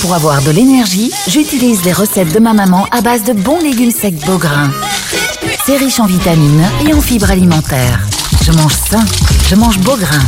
[0.00, 3.90] Pour avoir de l'énergie, j'utilise les recettes de ma maman à base de bons légumes
[3.90, 4.70] secs Beaugrain.
[5.66, 8.00] C'est riche en vitamines et en fibres alimentaires.
[8.42, 9.04] Je mange sain,
[9.48, 10.22] je mange Beaugrain.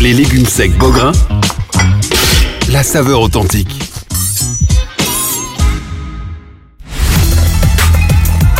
[0.00, 1.12] Les légumes secs Beaugrain,
[2.68, 3.80] la saveur authentique.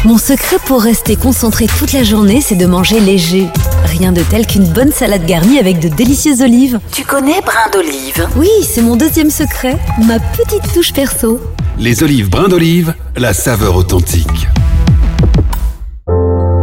[0.05, 3.47] Mon secret pour rester concentré toute la journée, c'est de manger léger.
[3.87, 6.81] Rien de tel qu'une bonne salade garnie avec de délicieuses olives.
[6.93, 8.29] Tu connais brin d'olive?
[8.37, 11.41] Oui, c'est mon deuxième secret, ma petite touche perso.
[11.79, 14.49] Les olives brin d'olive, la saveur authentique.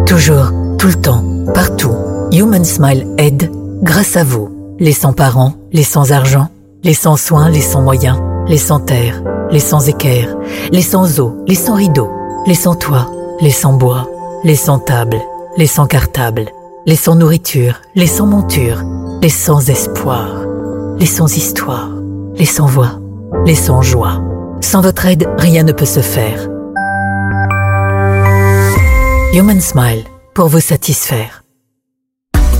[0.06, 1.24] Toujours, tout le temps,
[1.56, 1.96] partout.
[2.32, 3.50] Human Smile aide
[3.82, 4.76] grâce à vous.
[4.80, 6.50] Les sans parents, les sans argent,
[6.84, 10.36] les sans soins, les sans moyens, les sans terre, les sans équerre,
[10.72, 12.12] les sans eau, les sans rideaux,
[12.46, 14.10] les sans toit, les sans bois,
[14.44, 15.22] les sans table,
[15.58, 16.52] les sans cartable,
[16.87, 18.83] les sans nourriture, les sans monture,
[19.23, 20.29] les sans espoir,
[20.99, 21.91] les sans histoire,
[22.35, 22.99] les sans voix,
[23.45, 24.23] les sans joie.
[24.61, 26.49] Sans votre aide, rien ne peut se faire.
[29.35, 31.43] Human Smile, pour vous satisfaire.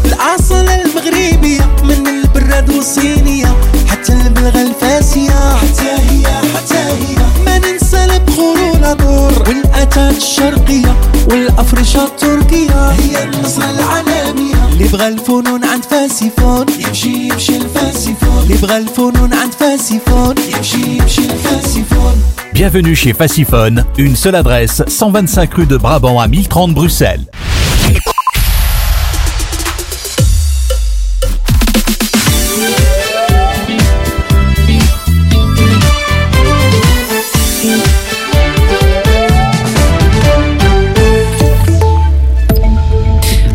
[0.05, 3.57] الأصل المغربية من البراد والصينية
[3.87, 7.82] حتى البلغة الفاسية حتى هي حتى هي ما ننسى
[8.13, 10.97] البخور والعطور والأتات الشرقية
[11.31, 18.77] والأفرشة التركية هي النصرة العالمية اللي بغى الفنون عند فاسيفون يمشي يمشي الفاسيفون اللي بغى
[18.77, 22.23] الفنون عند فاسيفون يمشي يمشي الفاسيفون
[22.55, 27.25] Bienvenue chez Faciphone, une seule adresse, 125 rue de Brabant à 1030 Bruxelles.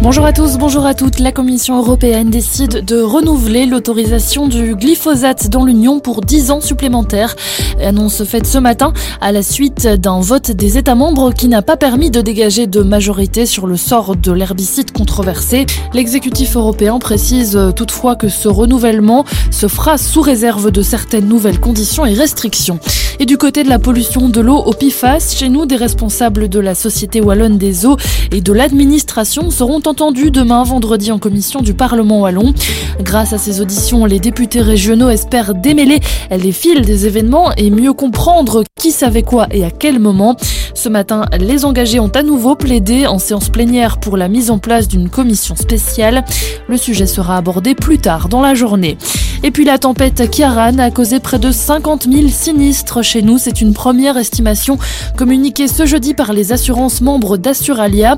[0.09, 1.19] Bonjour à tous, bonjour à toutes.
[1.19, 7.37] La Commission européenne décide de renouveler l'autorisation du glyphosate dans l'Union pour 10 ans supplémentaires.
[7.79, 11.77] Annonce faite ce matin à la suite d'un vote des États membres qui n'a pas
[11.77, 15.67] permis de dégager de majorité sur le sort de l'herbicide controversé.
[15.93, 22.07] L'exécutif européen précise toutefois que ce renouvellement se fera sous réserve de certaines nouvelles conditions
[22.07, 22.81] et restrictions.
[23.21, 26.61] Et du côté de la pollution de l'eau au PIFAS, chez nous, des responsables de
[26.61, 27.97] la Société Wallonne des Eaux
[28.31, 32.54] et de l'administration seront entendus demain vendredi en commission du Parlement Wallon.
[33.00, 35.98] Grâce à ces auditions, les députés régionaux espèrent démêler
[36.31, 40.36] les fils des événements et mieux comprendre qui savait quoi et à quel moment.
[40.72, 44.59] Ce matin, les engagés ont à nouveau plaidé en séance plénière pour la mise en
[44.59, 46.25] place d'une commission spéciale.
[46.69, 48.98] Le sujet sera abordé plus tard dans la journée.
[49.42, 53.38] Et puis la tempête Kiaran a causé près de 50 000 sinistres chez nous.
[53.38, 54.78] C'est une première estimation
[55.16, 58.16] communiquée ce jeudi par les assurances membres d'Assuralia.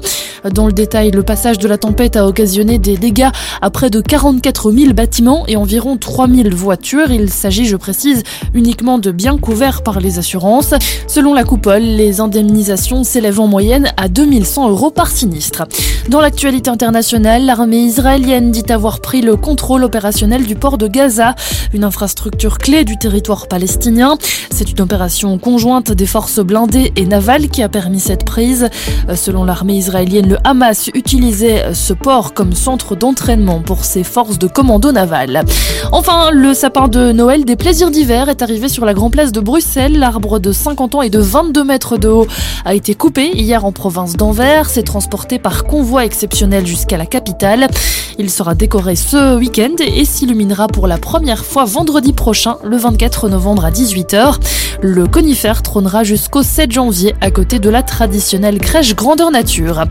[0.54, 3.30] Dans le détail, le passage de la tempête a occasionné des dégâts
[3.62, 7.12] à près de 44 000 bâtiments et environ 3 000 voitures.
[7.12, 10.74] Il s'agit, je précise, uniquement de biens couverts par les assurances.
[11.06, 15.62] Selon la coupole, les indemnisations s'élèvent en moyenne à 2100 euros par sinistre.
[16.08, 21.36] Dans l'actualité internationale, l'armée israélienne dit avoir pris le contrôle opérationnel du port de Gaza,
[21.72, 24.18] une infrastructure clé du territoire palestinien.
[24.50, 28.68] C'est une opération conjointe des forces blindées et navales qui a permis cette prise.
[29.14, 34.46] Selon l'armée israélienne, le Hamas utilisait ce port comme centre d'entraînement pour ses forces de
[34.46, 35.44] commando naval.
[35.92, 39.40] Enfin, le sapin de Noël des plaisirs d'hiver est arrivé sur la grande place de
[39.40, 39.98] Bruxelles.
[39.98, 42.26] L'arbre de 50 ans et de 22 mètres de haut
[42.64, 44.70] a été coupé hier en province d'Anvers.
[44.70, 47.68] C'est transporté par convoi exceptionnel jusqu'à la capitale.
[48.18, 53.28] Il sera décoré ce week-end et s'illuminera pour la première fois vendredi prochain, le 24
[53.28, 54.36] novembre à 18h.
[54.82, 59.84] Le conifère trônera jusqu'au 7 janvier à côté de la traditionnelle crèche grandeur nature.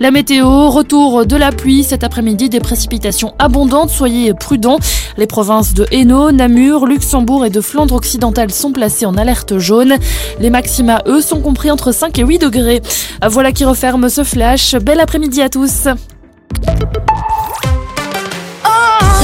[0.00, 4.78] La météo, retour de la pluie cet après-midi, des précipitations abondantes, soyez prudents.
[5.18, 9.96] Les provinces de Hainaut, Namur, Luxembourg et de Flandre occidentale sont placées en alerte jaune.
[10.40, 12.80] Les maxima, eux, sont compris entre 5 et 8 degrés.
[13.28, 14.76] Voilà qui referme ce flash.
[14.76, 15.88] Bel après-midi à tous.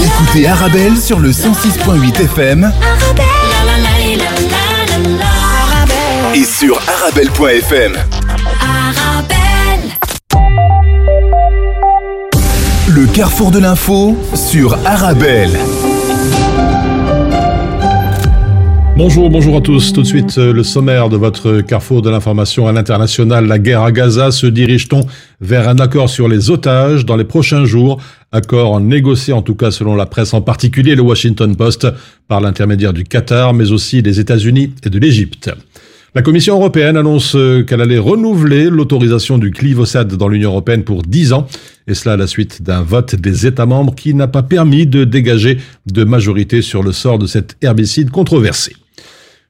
[0.05, 2.71] Écoutez Arabelle sur le 106.8 FM
[6.35, 8.20] Et sur arabelle.fm.
[12.93, 15.57] Le carrefour de l'info sur Arabelle.
[18.97, 19.93] Bonjour, bonjour à tous.
[19.93, 23.47] Tout de suite, euh, le sommaire de votre carrefour de l'information à l'international.
[23.47, 24.33] La guerre à Gaza.
[24.33, 25.07] Se dirige-t-on
[25.41, 28.03] vers un accord sur les otages dans les prochains jours?
[28.33, 31.87] Accord négocié, en tout cas selon la presse, en particulier le Washington Post,
[32.27, 35.53] par l'intermédiaire du Qatar, mais aussi des États-Unis et de l'Égypte.
[36.13, 41.05] La Commission européenne annonce euh, qu'elle allait renouveler l'autorisation du glyphosate dans l'Union européenne pour
[41.05, 41.47] 10 ans,
[41.87, 45.05] et cela à la suite d'un vote des États membres qui n'a pas permis de
[45.05, 48.75] dégager de majorité sur le sort de cet herbicide controversé.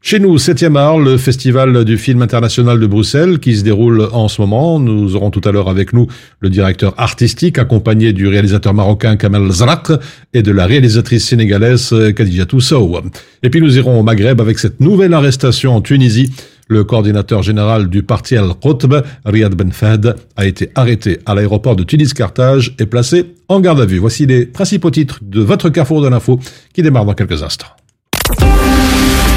[0.03, 4.29] Chez nous, 7e art, le festival du film international de Bruxelles qui se déroule en
[4.29, 4.81] ce moment.
[4.81, 6.07] Nous aurons tout à l'heure avec nous
[6.41, 9.93] le directeur artistique accompagné du réalisateur marocain Kamel Zrak
[10.33, 12.99] et de la réalisatrice sénégalaise Khadija Sow.
[13.43, 16.33] Et puis nous irons au Maghreb avec cette nouvelle arrestation en Tunisie.
[16.67, 21.85] Le coordinateur général du parti Al-Qutb, Riyad Ben Fahd, a été arrêté à l'aéroport de
[21.85, 23.99] Tunis-Carthage et placé en garde à vue.
[23.99, 26.41] Voici les principaux titres de votre carrefour de l'info
[26.73, 27.67] qui démarre dans quelques instants.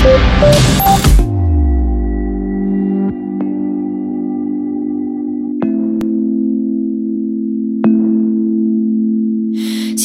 [0.04, 0.10] Si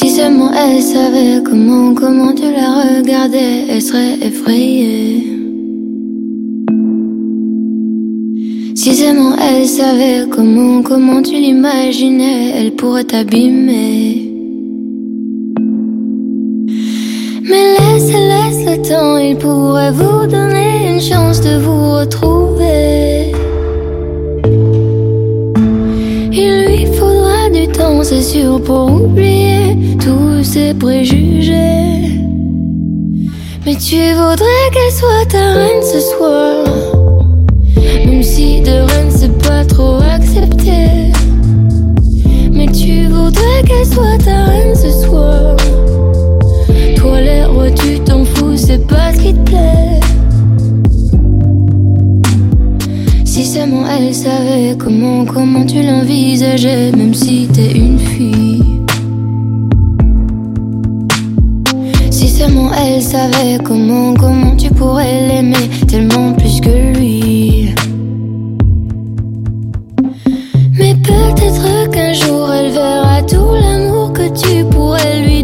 [0.09, 5.27] seulement elle savait comment, comment tu la regardais, elle serait effrayée.
[8.75, 14.31] Si seulement elle savait comment, comment tu l'imaginais, elle pourrait t'abîmer.
[17.49, 23.31] Mais laisse, laisse temps, il pourrait vous donner une chance de vous retrouver.
[26.31, 32.09] Il lui faudra du temps, c'est sûr, pour oublier tous ses préjugés.
[33.65, 36.65] Mais tu voudrais qu'elle soit ta reine ce soir.
[38.05, 41.11] Même si de reine c'est pas trop accepté.
[42.51, 45.55] Mais tu voudrais qu'elle soit ta reine ce soir.
[46.95, 47.19] Toi
[47.53, 47.99] rois tu
[48.55, 49.99] c'est pas ce qui te plaît.
[53.25, 58.63] Si seulement elle savait comment, comment tu l'envisageais, même si t'es une fille.
[62.11, 67.73] Si seulement elle savait comment, comment tu pourrais l'aimer tellement plus que lui.
[70.77, 75.38] Mais peut-être qu'un jour elle verra tout l'amour que tu pourrais lui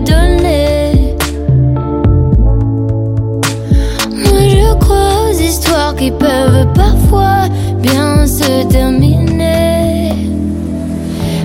[6.06, 7.48] qui peuvent parfois
[7.80, 10.14] bien se terminer.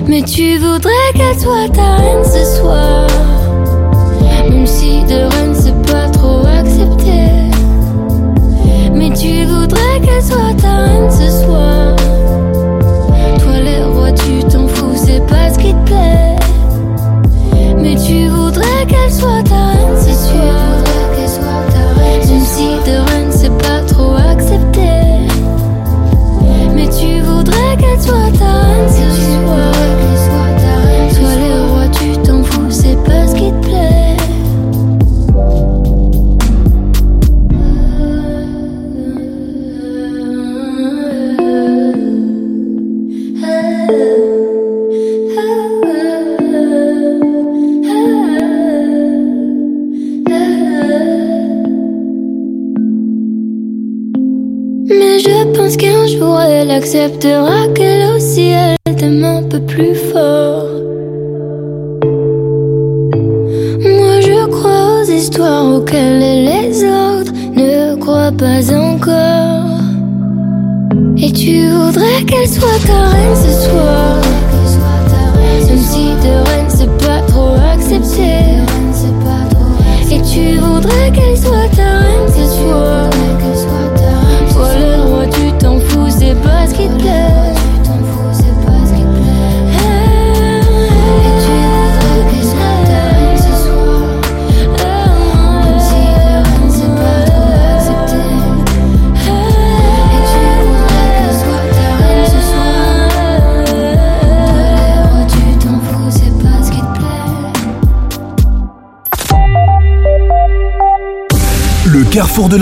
[0.07, 2.80] Mais tu voudrais qu'elle soit ta reine ce soir.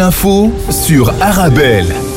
[0.09, 2.08] L'info sur Arabelle.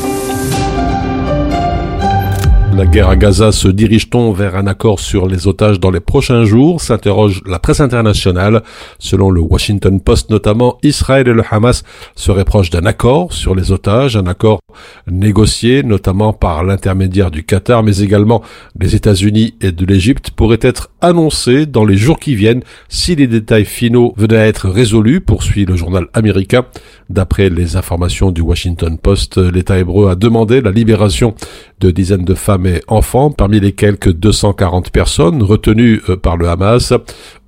[2.83, 6.43] La guerre à Gaza se dirige-t-on vers un accord sur les otages dans les prochains
[6.43, 8.61] jours s'interroge la presse internationale.
[8.99, 11.83] Selon le Washington Post notamment, Israël et le Hamas
[12.17, 14.59] seraient proches d'un accord sur les otages, un accord
[15.07, 18.43] négocié notamment par l'intermédiaire du Qatar mais également
[18.75, 23.27] des États-Unis et de l'Égypte pourrait être annoncé dans les jours qui viennent si les
[23.27, 26.65] détails finaux venaient à être résolus, poursuit le journal américain.
[27.09, 31.33] D'après les informations du Washington Post, l'État hébreu a demandé la libération
[31.83, 36.47] de dizaines de femmes et enfants parmi les quelques 240 personnes retenues euh, par le
[36.47, 36.93] Hamas.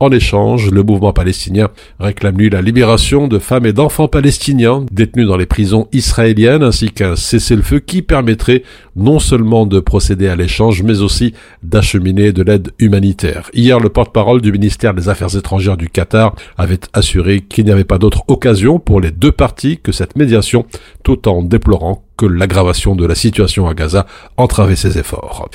[0.02, 1.70] En échange, le mouvement palestinien
[2.02, 6.92] réclame lui la libération de femmes et d'enfants palestiniens détenus dans les prisons israéliennes ainsi
[6.92, 8.64] qu'un cessez-le-feu qui permettrait
[8.98, 13.50] non seulement de procéder à l'échange mais aussi d'acheminer de l'aide humanitaire.
[13.54, 17.86] Hier, le porte-parole du ministère des Affaires étrangères du Qatar avait assuré qu'il n'y avait
[17.86, 20.66] pas d'autre occasion pour les deux parties que cette médiation
[21.04, 24.06] tout en déplorant que l'aggravation de la situation à Gaza
[24.38, 25.50] entravait ses efforts.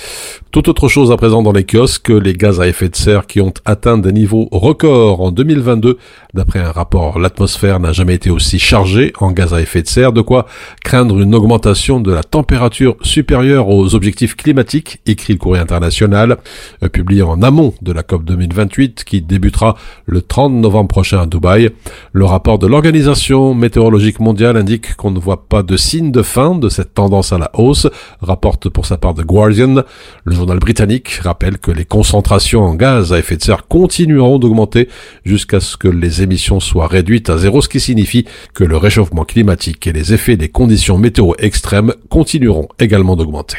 [0.51, 3.41] Tout autre chose à présent dans les kiosques, les gaz à effet de serre qui
[3.41, 5.97] ont atteint des niveaux records en 2022.
[6.35, 10.13] D'après un rapport, l'atmosphère n'a jamais été aussi chargée en gaz à effet de serre,
[10.13, 10.47] de quoi
[10.85, 16.39] craindre une augmentation de la température supérieure aux objectifs climatiques, écrit le courrier international,
[16.83, 19.77] euh, publié en amont de la COP 2028 qui débutera
[20.07, 21.71] le 30 novembre prochain à Dubaï.
[22.13, 26.50] Le rapport de l'Organisation météorologique mondiale indique qu'on ne voit pas de signe de fin
[26.59, 27.87] de cette tendance à la hausse,
[28.21, 29.83] rapporte pour sa part The Guardian.
[30.25, 34.89] Le journal britannique rappelle que les concentrations en gaz à effet de serre continueront d'augmenter
[35.25, 39.25] jusqu'à ce que les émissions soient réduites à zéro, ce qui signifie que le réchauffement
[39.25, 43.59] climatique et les effets des conditions météo extrêmes continueront également d'augmenter.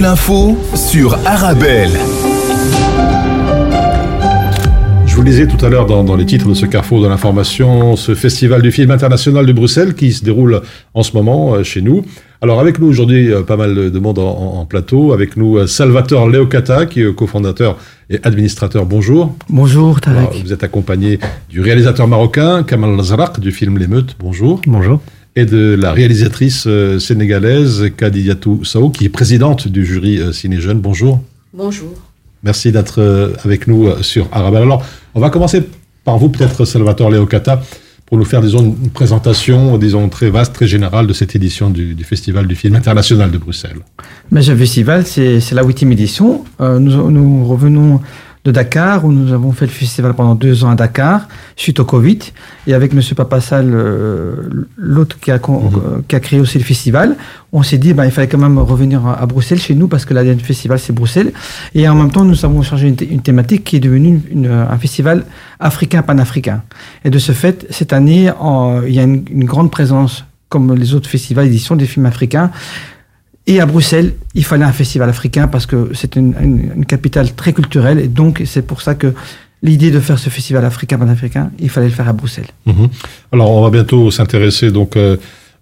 [0.00, 1.90] l'info sur Arabelle.
[5.04, 8.14] Je vous lisais tout à l'heure dans, les titres de ce carrefour de l'information, ce
[8.14, 10.62] festival du film international de Bruxelles qui se déroule
[10.94, 12.06] en ce moment euh, chez nous.
[12.40, 15.12] Alors avec nous aujourd'hui, euh, pas mal de monde en, plateau.
[15.12, 17.76] Avec nous, euh, Salvatore Leocata, qui est cofondateur
[18.08, 18.86] et administrateur.
[18.86, 19.36] Bonjour.
[19.50, 20.42] Bonjour, Tarek.
[20.42, 21.18] vous êtes accompagné
[21.50, 24.16] du réalisateur marocain Kamal Zarak du film L'émeute.
[24.18, 24.62] Bonjour.
[24.66, 25.00] Bonjour
[25.36, 30.60] et de la réalisatrice euh, sénégalaise Kadiyatou Sao, qui est présidente du jury euh, Ciné
[30.60, 30.80] Jeune.
[30.80, 31.20] Bonjour.
[31.52, 31.94] Bonjour.
[32.42, 34.62] Merci d'être euh, avec nous sur Arabelle.
[34.62, 34.84] Alors,
[35.14, 35.62] on va commencer
[36.04, 37.62] par vous, peut-être Salvatore Leocata,
[38.06, 41.94] pour nous faire, disons, une présentation, disons, très vaste, très générale de cette édition du,
[41.94, 43.78] du Festival du film international de Bruxelles.
[44.32, 46.44] Mais le festival, c'est c'est la huitième édition.
[46.60, 48.00] Euh, nous, nous revenons
[48.44, 51.84] de Dakar, où nous avons fait le festival pendant deux ans à Dakar, suite au
[51.84, 52.18] Covid.
[52.66, 53.00] Et avec M.
[53.14, 54.32] Papassal, euh,
[54.78, 57.16] l'autre qui, a con- euh, qui a créé aussi le festival,
[57.52, 60.14] on s'est dit ben, il fallait quand même revenir à, Bruxelles, chez nous, parce que
[60.14, 61.32] l'ADN du festival, c'est Bruxelles.
[61.74, 64.44] Et en même temps, nous avons changé une, thé- une thématique qui est devenue une-
[64.44, 65.24] une- un festival
[65.58, 66.62] africain-panafricain.
[67.04, 70.74] Et de ce fait, cette année, en- il y a une, une grande présence, comme
[70.74, 72.50] les autres festivals éditions des films africains.
[73.50, 77.98] Et à Bruxelles, il fallait un festival africain parce que c'est une, capitale très culturelle.
[77.98, 79.12] Et donc, c'est pour ça que
[79.60, 82.46] l'idée de faire ce festival africain-panafricain, il fallait le faire à Bruxelles.
[82.66, 82.88] Mhm.
[83.32, 85.16] Alors, on va bientôt s'intéresser donc euh,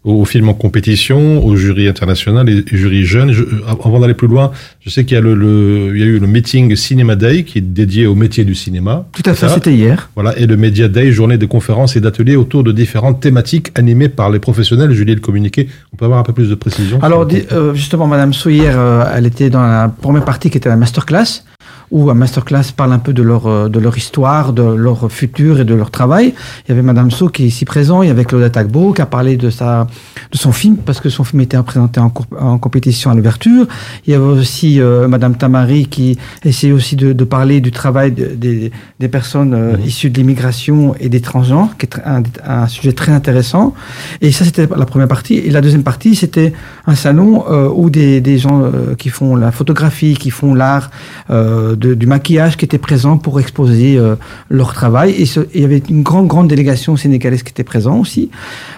[0.04, 3.32] aux films en compétition, au jury international et au jury jeune.
[3.32, 6.02] Je- euh, avant d'aller plus loin, je sais qu'il y a le, le- il y
[6.02, 9.06] a eu le meeting Cinéma Day qui est dédié au métier du cinéma.
[9.12, 10.08] Tout à fait, c'était hier.
[10.14, 14.08] Voilà, et le Media Day, journée de conférences et d'ateliers autour de différentes thématiques animées
[14.08, 14.92] par les professionnels.
[14.92, 18.32] Julie, le communiqué, on peut avoir un peu plus de précision Alors, euh, justement, Madame
[18.32, 21.42] Sou, hier, euh, elle était dans la première partie qui était la masterclass,
[21.90, 25.60] où un masterclass parle un peu de leur, euh, de leur histoire, de leur futur
[25.60, 26.34] et de leur travail.
[26.64, 29.02] Il y avait Madame So qui est ici présent, il y avait Claudette Agbo qui
[29.02, 29.86] a parlé de, sa,
[30.32, 32.10] de son film, parce que son film était présenté en,
[32.58, 33.66] compétition à l'ouverture.
[34.06, 38.12] Il y avait aussi euh, Madame Tamari qui essayait aussi de, de parler du travail
[38.12, 42.66] de- des, des personnes euh, issues de l'immigration et des transgenres, qui est un, un
[42.66, 43.74] sujet très intéressant.
[44.20, 45.36] Et ça, c'était la première partie.
[45.36, 46.52] Et la deuxième partie, c'était
[46.86, 48.62] un salon euh, où des, des gens
[48.98, 50.90] qui font la photographie, qui font l'art
[51.30, 54.16] euh, de- du maquillage, qui étaient présents pour exposer euh,
[54.50, 55.10] leur travail.
[55.12, 58.30] Et ce- il y avait une grande, grande délégation sénégalaise qui était présente aussi.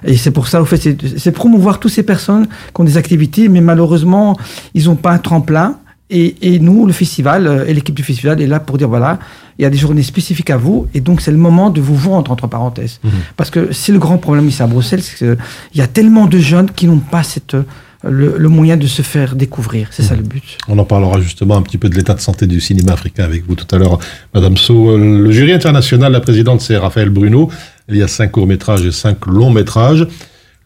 [0.05, 0.77] Et c'est pour ça, au fait,
[1.17, 4.37] c'est- promouvoir toutes ces personnes qui ont des activités, mais malheureusement,
[4.75, 5.77] ils n'ont pas un tremplin.
[6.13, 9.21] Et, et nous, le festival euh, et l'équipe du festival est là pour dire voilà,
[9.59, 11.95] il y a des journées spécifiques à vous, et donc c'est le moment de vous
[11.95, 12.99] vendre entre parenthèses.
[13.37, 15.37] Parce que c'est le grand problème ici à Bruxelles, c'est qu'il
[15.77, 17.63] y a tellement de jeunes qui n'ont pas cette, euh,
[18.03, 19.89] le, le moyen de se faire découvrir.
[19.91, 20.59] C'est ça le but.
[20.69, 23.47] On en parlera justement un petit peu de l'état de santé du cinéma africain avec
[23.47, 23.99] vous tout à l'heure,
[24.35, 24.91] Madame So.
[24.91, 27.51] Euh, Le jury international, la présidente, c'est Raphaël Bruno.
[27.89, 30.07] Il y a cinq courts-métrages et cinq longs-métrages.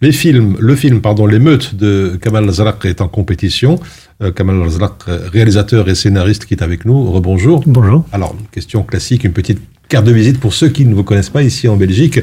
[0.01, 3.81] Les films, le film, pardon, L'émeute de Kamal Zalak est en compétition.
[4.23, 4.93] Euh, Kamal Zalak,
[5.33, 7.11] réalisateur et scénariste qui est avec nous.
[7.11, 7.63] Rebonjour.
[7.67, 8.05] Bonjour.
[8.13, 11.31] Alors, une question classique, une petite carte de visite pour ceux qui ne vous connaissent
[11.31, 12.21] pas ici en Belgique.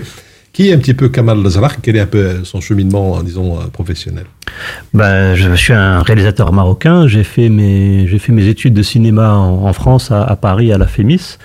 [0.53, 1.79] Qui est un petit peu Kamal Zalak?
[1.81, 4.25] Quel est un peu son cheminement, disons, euh, professionnel?
[4.93, 7.07] Ben, je suis un réalisateur marocain.
[7.07, 10.71] J'ai fait mes, j'ai fait mes études de cinéma en, en France, à, à Paris,
[10.73, 11.37] à la FEMIS.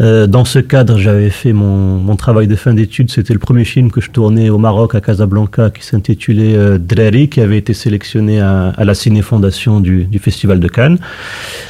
[0.00, 3.10] Euh, dans ce cadre, j'avais fait mon, mon travail de fin d'études.
[3.10, 7.28] C'était le premier film que je tournais au Maroc, à Casablanca, qui s'intitulait euh, Dreri,
[7.28, 10.98] qui avait été sélectionné à, à la Ciné Fondation du, du Festival de Cannes.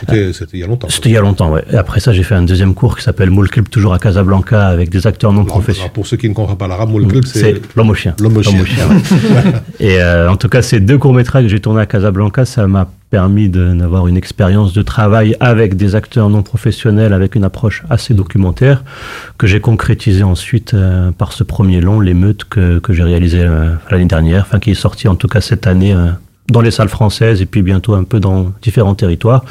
[0.01, 0.89] C'était c'était il y a longtemps.
[0.89, 1.65] C'était il y a longtemps, ouais.
[1.73, 4.89] Et après ça, j'ai fait un deuxième cours qui s'appelle Moulkrib, toujours à Casablanca, avec
[4.91, 5.91] des acteurs non professionnels.
[5.93, 8.15] Pour ceux qui ne comprennent pas l'arabe, Moul Club, C'est c'est l'homme au chien.
[8.21, 8.61] l'homme au chien.
[8.61, 9.53] ouais.
[9.81, 12.89] Et euh, en tout cas, ces deux courts-métrages que j'ai tournés à Casablanca, ça m'a
[13.11, 18.15] permis d'avoir une expérience de travail avec des acteurs non professionnels, avec une approche assez
[18.15, 18.83] documentaire,
[19.37, 23.75] que j'ai concrétisé ensuite euh, par ce premier long, L'émeute, que, que j'ai réalisé euh,
[23.91, 26.13] l'année dernière, enfin qui est sorti en tout cas cette année euh,
[26.51, 29.45] dans les salles françaises et puis bientôt un peu dans différents territoires,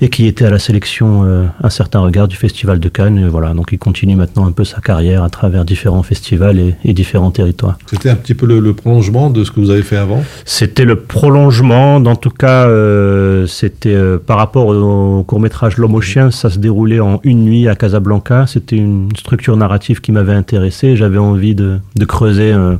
[0.00, 3.18] et qui était à la sélection euh, Un certain regard du Festival de Cannes.
[3.18, 6.74] Et voilà, donc il continue maintenant un peu sa carrière à travers différents festivals et-
[6.84, 7.78] et différents territoires.
[7.86, 10.22] C'était un petit peu le, le prolongement de ce que vous avez fait avant?
[10.44, 15.94] C'était le prolongement, en tout cas, euh, c'était euh, par rapport au court métrage L'homme
[15.96, 18.46] au chien, ça se déroulait en une nuit à Casablanca.
[18.46, 20.96] C'était une structure narrative qui m'avait intéressé.
[20.96, 22.76] J'avais envie de, de creuser euh,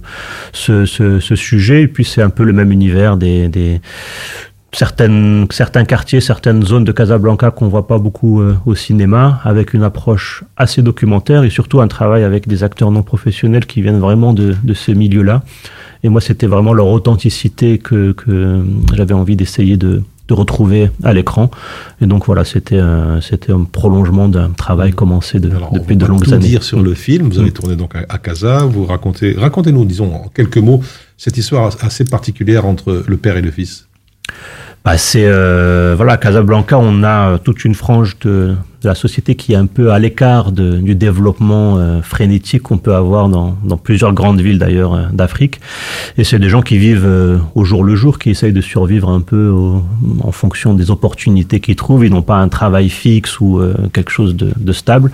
[0.52, 1.82] ce, ce- ce sujet.
[1.82, 3.55] Et puis c'est un peu le même univers des, des-
[4.72, 9.72] certaines, certains quartiers, certaines zones de Casablanca qu'on voit pas beaucoup euh, au cinéma, avec
[9.74, 14.00] une approche assez documentaire et surtout un travail avec des acteurs non professionnels qui viennent
[14.00, 15.42] vraiment de, de ce milieu-là.
[16.02, 18.62] Et moi, c'était vraiment leur authenticité que, que
[18.94, 21.50] j'avais envie d'essayer de, de retrouver à l'écran.
[22.02, 26.08] Et donc voilà, c'était un, c'était un prolongement d'un travail commencé de- depuis de On
[26.08, 26.46] va longues tout années.
[26.46, 27.28] dire sur le film.
[27.30, 28.58] Vous avez tourné donc à, à Casa.
[28.66, 30.82] Vous racontez, racontez-nous, disons, en quelques mots,
[31.16, 33.88] cette histoire assez particulière entre le père et le fils?
[34.84, 39.34] Bah, c'est euh, voilà, Casablanca, on a euh, toute une frange de, de la société
[39.34, 44.12] qui est un peu à l'écart du développement euh, frénétique qu'on peut avoir dans, plusieurs
[44.12, 45.60] grandes villes d'ailleurs euh, d'Afrique.
[46.18, 49.08] Et c'est des gens qui vivent euh, au jour le jour, qui essayent de survivre
[49.08, 49.52] un peu
[50.20, 52.04] en fonction des opportunités qu'ils trouvent.
[52.04, 53.60] Ils n'ont pas un travail fixe ou
[53.92, 55.10] quelque chose de, stable.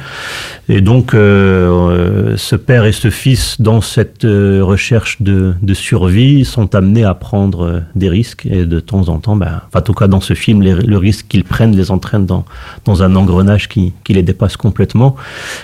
[0.68, 7.14] Et donc, ce père et ce fils, dans cette recherche de, survie, sont amenés à
[7.14, 8.46] prendre des risques.
[8.46, 11.44] Et de temps en temps, ben, en tout cas dans ce film, le risque qu'ils
[11.44, 12.44] prennent les entraîne dans,
[12.84, 15.16] dans un engrenage personnages qui, qui les dépassent complètement.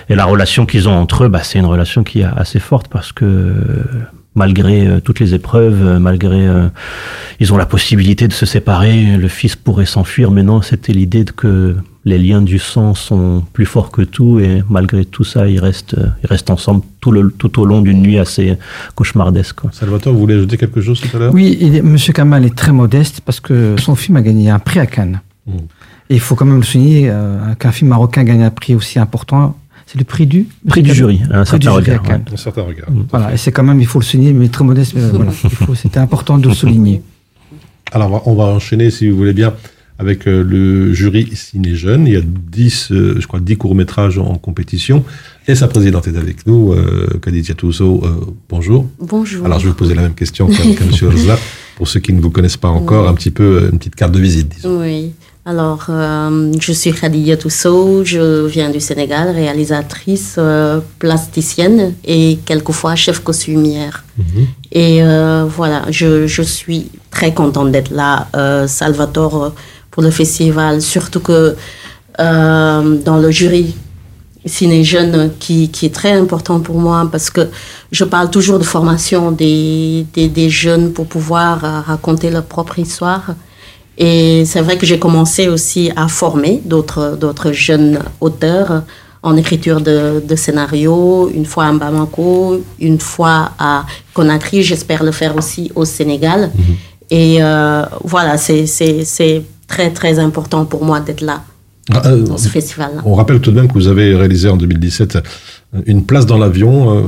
[0.09, 2.87] Et la relation qu'ils ont entre eux, bah, c'est une relation qui est assez forte
[2.87, 3.53] parce que
[4.35, 6.69] malgré euh, toutes les épreuves, euh, malgré euh,
[7.39, 11.25] ils ont la possibilité de se séparer, le fils pourrait s'enfuir, mais non, c'était l'idée
[11.25, 11.75] que
[12.05, 15.97] les liens du sang sont plus forts que tout et malgré tout ça, ils restent,
[16.23, 18.57] ils restent ensemble tout, le, tout au long d'une nuit assez
[18.95, 19.59] cauchemardesque.
[19.73, 21.33] Salvatore, vous voulez ajouter quelque chose tout à l'heure?
[21.33, 24.85] Oui, Monsieur Kamal est très modeste parce que son film a gagné un prix à
[24.85, 25.19] Cannes.
[25.45, 25.57] Mm.
[26.09, 28.97] Et il faut quand même le souligner euh, qu'un film marocain gagne un prix aussi
[28.99, 29.55] important.
[29.85, 32.19] C'est le prix du Prix du jury, un Prix du certain jury regard.
[32.33, 32.87] Un certain regard.
[33.09, 34.93] Voilà, et c'est quand même, il faut le souligner, mais très modeste.
[34.95, 37.01] mais voilà, il faut- c'était important de le souligner.
[37.91, 39.53] Alors, on va- on va enchaîner, si vous voulez bien,
[39.97, 42.05] avec euh, le jury Ciné Jeune.
[42.07, 45.03] Il y a 10, euh, je crois, 10 courts-métrages en compétition.
[45.47, 48.01] Et sa présidente est avec nous, euh, Khadija Tousso.
[48.03, 48.09] euh,
[48.47, 48.87] bonjour.
[48.99, 49.43] Bonjour.
[49.45, 50.91] Alors, je vais vous poser la même question qu'à qu'à M.
[51.01, 51.37] Herzla.
[51.77, 53.09] Pour ceux qui ne vous connaissent pas encore, Oui.
[53.09, 54.81] un petit peu, une petite carte de visite, disons.
[54.81, 55.13] Oui.
[55.49, 62.95] Alors, euh, je suis Khadija Tousso, je viens du Sénégal, réalisatrice, euh, plasticienne et quelquefois
[62.95, 64.03] chef costumière.
[64.71, 68.27] Et euh, voilà, je, je suis très contente d'être là,
[68.67, 69.53] Salvatore,
[69.89, 71.55] pour le festival, surtout que
[72.19, 73.75] dans le jury
[74.45, 77.49] Ciné Jeune, qui, qui est très important pour moi, parce que
[77.91, 83.33] je parle toujours de formation des, des, des jeunes pour pouvoir raconter leur propre histoire.
[84.01, 88.83] Et c'est vrai que j'ai commencé aussi à former d'autres d'autres jeunes auteurs
[89.21, 95.11] en écriture de, de scénarios, une fois à Bamako, une fois à Conakry, j'espère le
[95.11, 96.51] faire aussi au Sénégal.
[97.11, 101.41] Et euh, voilà, c'est c'est- c'est très très important pour moi d'être là
[101.91, 103.01] Ah, euh, dans ce festival-là.
[103.03, 105.21] on rappelle tout de même que vous avez réalisé en 2017 euh,
[105.85, 106.73] une place dans l'avion.
[106.95, 107.01] euh,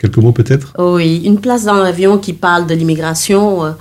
[0.00, 0.72] Quelques mots peut-être?
[0.78, 3.74] Oui, une place dans l'avion qui parle de l'immigration.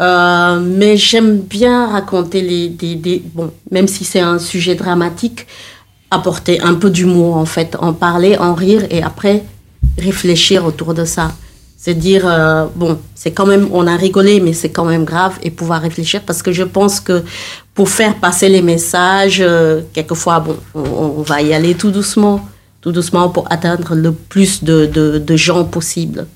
[0.00, 5.46] Euh, mais j'aime bien raconter les, des, des- bon, même si c'est un sujet dramatique,
[6.10, 9.44] apporter un peu d'humour en fait, en parler, en rire et après
[9.98, 11.32] réfléchir autour de ça.
[11.76, 15.38] C'est dire, euh, bon, c'est quand même, on a rigolé, mais c'est quand même grave
[15.42, 17.22] et pouvoir réfléchir parce que je pense que
[17.74, 22.46] pour faire passer les messages, euh, quelquefois, bon, on, va y aller tout doucement,
[22.82, 26.26] tout doucement pour atteindre le plus de gens possible.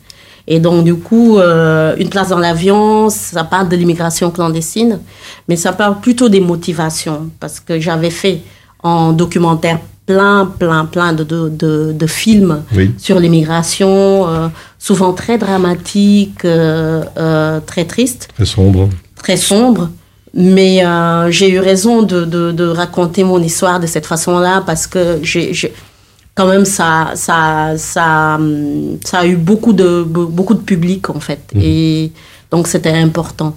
[0.47, 5.01] Et donc, du coup, euh, une place dans l'avion, ça parle de l'immigration clandestine,
[5.49, 8.41] mais ça parle plutôt des motivations, parce que j'avais fait
[8.83, 12.91] en documentaire plein, plein, plein de, de, de, de films Oui.
[12.99, 13.89] sur l'immigration,
[14.29, 18.91] euh, souvent très dramatiques, euh, euh, très tristes Très sombre.
[19.17, 19.89] très sombre.
[20.37, 20.83] Mais
[21.31, 25.55] j'ai eu raison de, de, de raconter mon histoire de cette façon-là parce que j'ai-
[26.35, 31.11] quand même ça, ça, ça, hum, ça a eu beaucoup de, be- beaucoup de public
[31.11, 31.41] en fait.
[31.55, 31.61] Mhm.
[31.65, 32.13] Et
[32.51, 33.57] donc c'était important.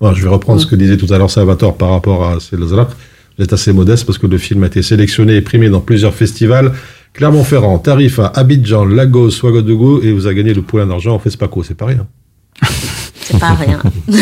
[0.00, 2.88] Bon, je vais reprendre ce que disait tout à l'heure Salvatore par rapport à Selazrak.
[3.38, 6.14] Vous êtes assez modeste parce que le film a été sélectionné et primé dans plusieurs
[6.14, 6.72] festivals.
[7.12, 11.62] Clermont-Ferrand, Tarifa, Abidjan, Lagos, Ouagadougou et vous avez gagné le poulain d'argent en FESPACO.
[11.62, 12.06] C'est pas rien.
[13.22, 13.80] C'est pas rien.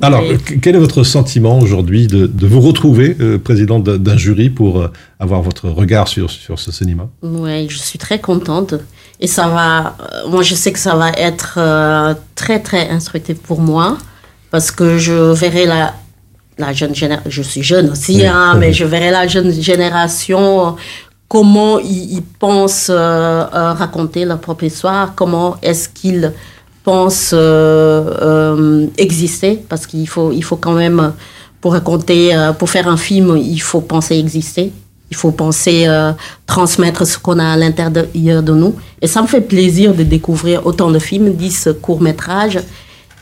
[0.00, 0.22] Alors,
[0.62, 4.92] quel est votre sentiment aujourd'hui de, de vous retrouver euh, président d'un jury pour euh,
[5.18, 7.08] avoir votre regard sur, sur ce cinéma?
[7.22, 8.74] Oui, je suis très contente.
[9.20, 13.38] Et ça va, euh, moi je sais que ça va être euh, très très instructif
[13.38, 13.98] pour moi
[14.52, 15.94] parce que je verrai la,
[16.58, 18.60] la jeune génération, je suis jeune aussi, Oui, hein, oui.
[18.60, 20.76] mais je verrai la jeune génération,
[21.26, 26.32] comment ils, ils pensent raconter leur propre histoire, comment est-ce qu'ils
[26.92, 27.38] pensent euh,
[28.22, 31.12] euh, exister, parce qu'il faut, il faut quand même,
[31.60, 34.72] pour raconter, euh, pour faire un film, il faut penser exister.
[35.10, 36.12] Il faut penser euh,
[36.46, 38.74] transmettre ce qu'on a à l'intérieur de nous.
[39.02, 42.58] Et ça me fait plaisir de découvrir autant de films, 10 courts-métrages.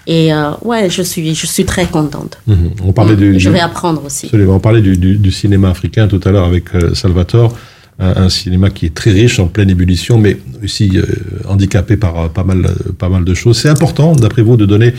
[0.08, 2.38] Et euh, ouais, je suis, je suis très contente.
[2.46, 2.70] Mhm.
[2.88, 3.32] On parlait Mm.
[3.34, 4.26] du, Je vais apprendre aussi.
[4.26, 4.56] Absolument.
[4.56, 7.50] On parlait du, du- du cinéma africain tout à l'heure avec euh, Salvatore,
[7.98, 11.04] un, un cinéma qui est très riche, en pleine ébullition, mais aussi euh,
[11.48, 13.58] handicapé par euh, pas mal, euh, pas mal de choses.
[13.58, 14.92] C'est important, d'après vous, de donner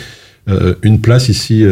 [0.81, 1.65] une place ici,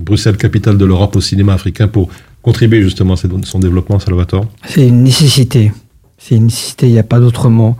[0.00, 2.08] Bruxelles, capitale de l'Europe, au cinéma africain pour
[2.40, 4.46] contribuer justement à son- développement, Salvatore?
[4.66, 5.72] C'est une nécessité.
[6.16, 7.76] C'est une nécessité, il n'y a pas d'autre mot.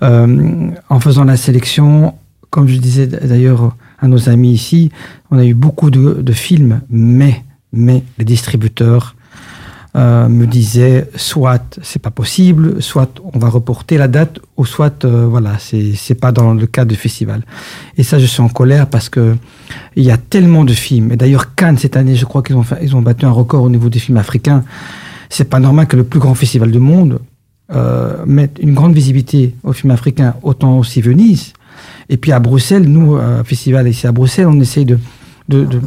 [0.00, 2.14] En faisant la sélection,
[2.48, 4.90] comme je disais d'ailleurs à nos amis ici,
[5.30, 9.14] on a eu beaucoup de, de films, mais, mais les distributeurs
[9.94, 15.04] euh, me disaient soit c'est pas possible, soit on va reporter la date, ou soit
[15.04, 17.42] euh, voilà, c'est c'est pas dans le cadre du festival.
[17.98, 19.36] Et ça, je suis en colère parce que
[19.96, 21.12] il y a tellement de films.
[21.12, 23.68] Et d'ailleurs, Cannes cette année, je crois qu'ils ont, ils ont battu un record au
[23.68, 24.64] niveau des films africains.
[25.28, 27.20] C'est pas normal que le plus grand festival du monde
[27.74, 31.54] euh, mette une grande visibilité aux films africains, autant aussi Venise.
[32.08, 34.98] Et puis à Bruxelles, nous, euh, festival ici à Bruxelles, on essaye de,
[35.48, 35.80] de, de,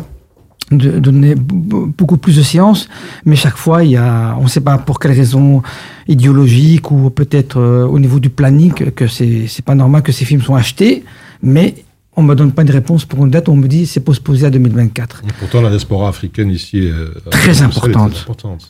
[0.72, 2.88] de donner beaucoup plus de séances,
[3.26, 5.62] mais chaque fois, il y a, on ne sait pas pour quelle raison
[6.08, 10.26] idéologique ou peut-être euh, au niveau du planning que c'est c'est pas normal que ces
[10.26, 11.04] films soient achetés,
[11.42, 11.76] mais
[12.18, 14.50] on me donne pas une réponse pour une date, on me dit c'est postposé à
[14.50, 15.24] 2024.
[15.28, 18.26] Et pourtant, la diaspora africaine ici est euh, Très importante.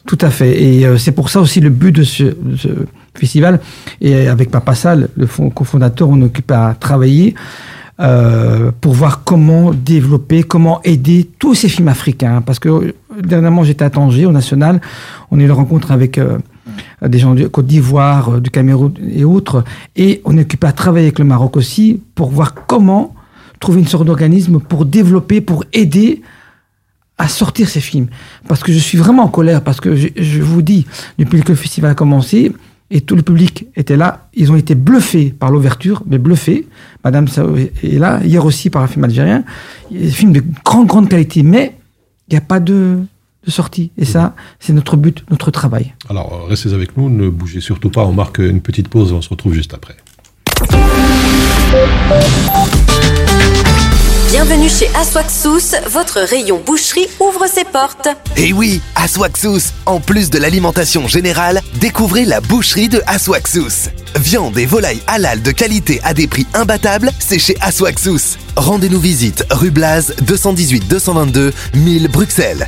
[0.08, 0.64] Tout à fait.
[0.64, 2.70] Et euh, c'est pour ça aussi le but de ce, de ce
[3.14, 3.60] festival.
[4.02, 7.36] Et avec Papa Sal, le fond- cofondateur, on est occupé à travailler
[8.00, 12.42] euh, pour voir comment développer, comment aider tous ces films africains.
[12.42, 14.82] Parce que euh, dernièrement, j'étais à Tanger, au National.
[15.32, 16.38] On a eu une rencontre avec euh,
[17.02, 19.64] des gens du Côte d'Ivoire, euh, du Cameroun et autres.
[19.96, 23.16] Et on est occupé à travailler avec le Maroc aussi pour voir comment
[23.60, 26.22] trouver une sorte d'organisme pour développer, pour aider
[27.18, 28.08] à sortir ces films.
[28.48, 30.86] Parce que je suis vraiment en colère, parce que je vous dis,
[31.18, 32.52] depuis que le festival a commencé,
[32.92, 36.68] et tout le public était là, ils ont été bluffés par l'ouverture, mais bluffés.
[37.04, 39.44] Madame Sao est là, hier aussi par un film algérien.
[39.92, 41.76] Des films de grande, grande qualité, mais
[42.28, 43.00] il n'y a pas de,
[43.46, 43.92] de sortie.
[43.98, 45.94] Et ça, c'est notre but, notre travail.
[46.10, 49.22] Alors, euh, restez avec nous, ne bougez surtout pas, on marque une petite pause on
[49.22, 49.96] se retrouve juste après.
[54.38, 58.10] Bienvenue chez Aswaxous, votre rayon boucherie ouvre ses portes.
[58.36, 63.92] Et oui, Aswaxous, en plus de l'alimentation générale, découvrez la boucherie de Aswaxous.
[64.20, 68.36] Viande et volaille halal de qualité à des prix imbattables, c'est chez Aswaxous.
[68.58, 72.68] Rendez-nous visite rue Blaz 218 222 1000 Bruxelles.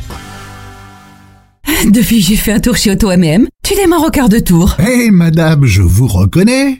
[1.86, 3.45] Depuis, j'ai fait un tour chez Auto MM.
[3.62, 4.77] Tu démarres au quart de tour.
[4.80, 6.80] Hé madame, je vous reconnais.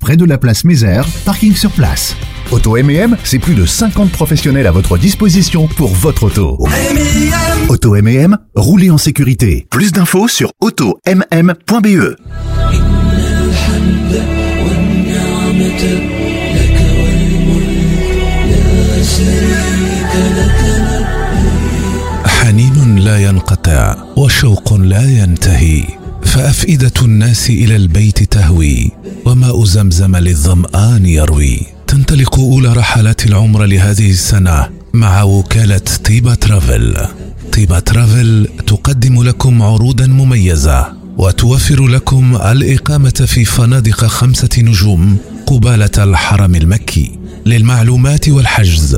[0.00, 2.14] près de la place Mézère, parking sur place.
[2.50, 6.58] Auto M&M, c'est plus de 50 professionnels à votre disposition pour votre auto.
[7.68, 9.66] Auto M&M, roulez en sécurité.
[9.70, 12.16] Plus d'infos sur automm.be.
[22.26, 28.91] حنين لا ينقطع وشوق لا ينتهي فأفئدة الناس إلى البيت تهوي
[29.25, 31.61] وماء زمزم للظمآن يروي.
[31.87, 36.97] تنطلق أولى رحلات العمر لهذه السنة مع وكالة طيبة ترافل.
[37.53, 46.55] طيبة ترافل تقدم لكم عروضا مميزة وتوفر لكم الإقامة في فنادق خمسة نجوم قبالة الحرم
[46.55, 48.97] المكي للمعلومات والحجز.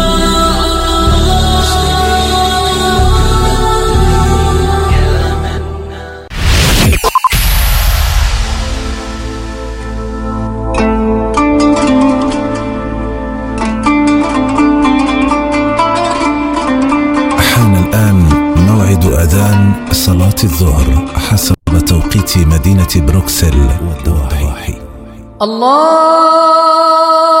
[19.31, 21.55] أذان صلاة الظهر حسب
[21.87, 24.73] توقيت مدينة بروكسل والضواحي
[25.41, 27.40] الله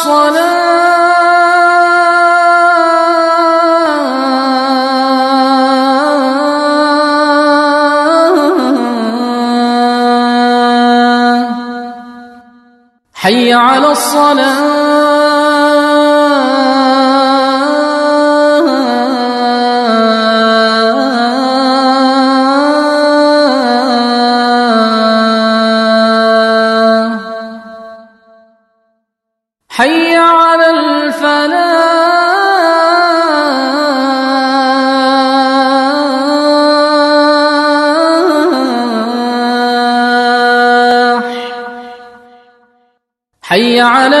[0.00, 0.80] الصلاة.
[13.14, 15.09] حي على الصلاة.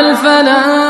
[0.00, 0.89] الفلاح.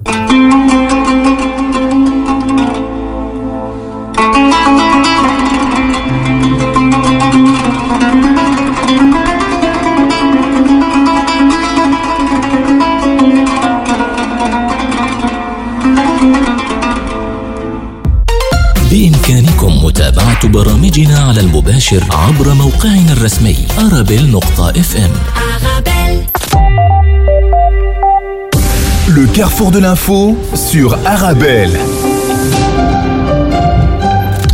[20.50, 25.10] برامجنا على المباشر عبر موقعنا الرسمي أرابيل نقطة اف ام
[29.08, 31.76] Le carrefour de l'info sur Arabelle.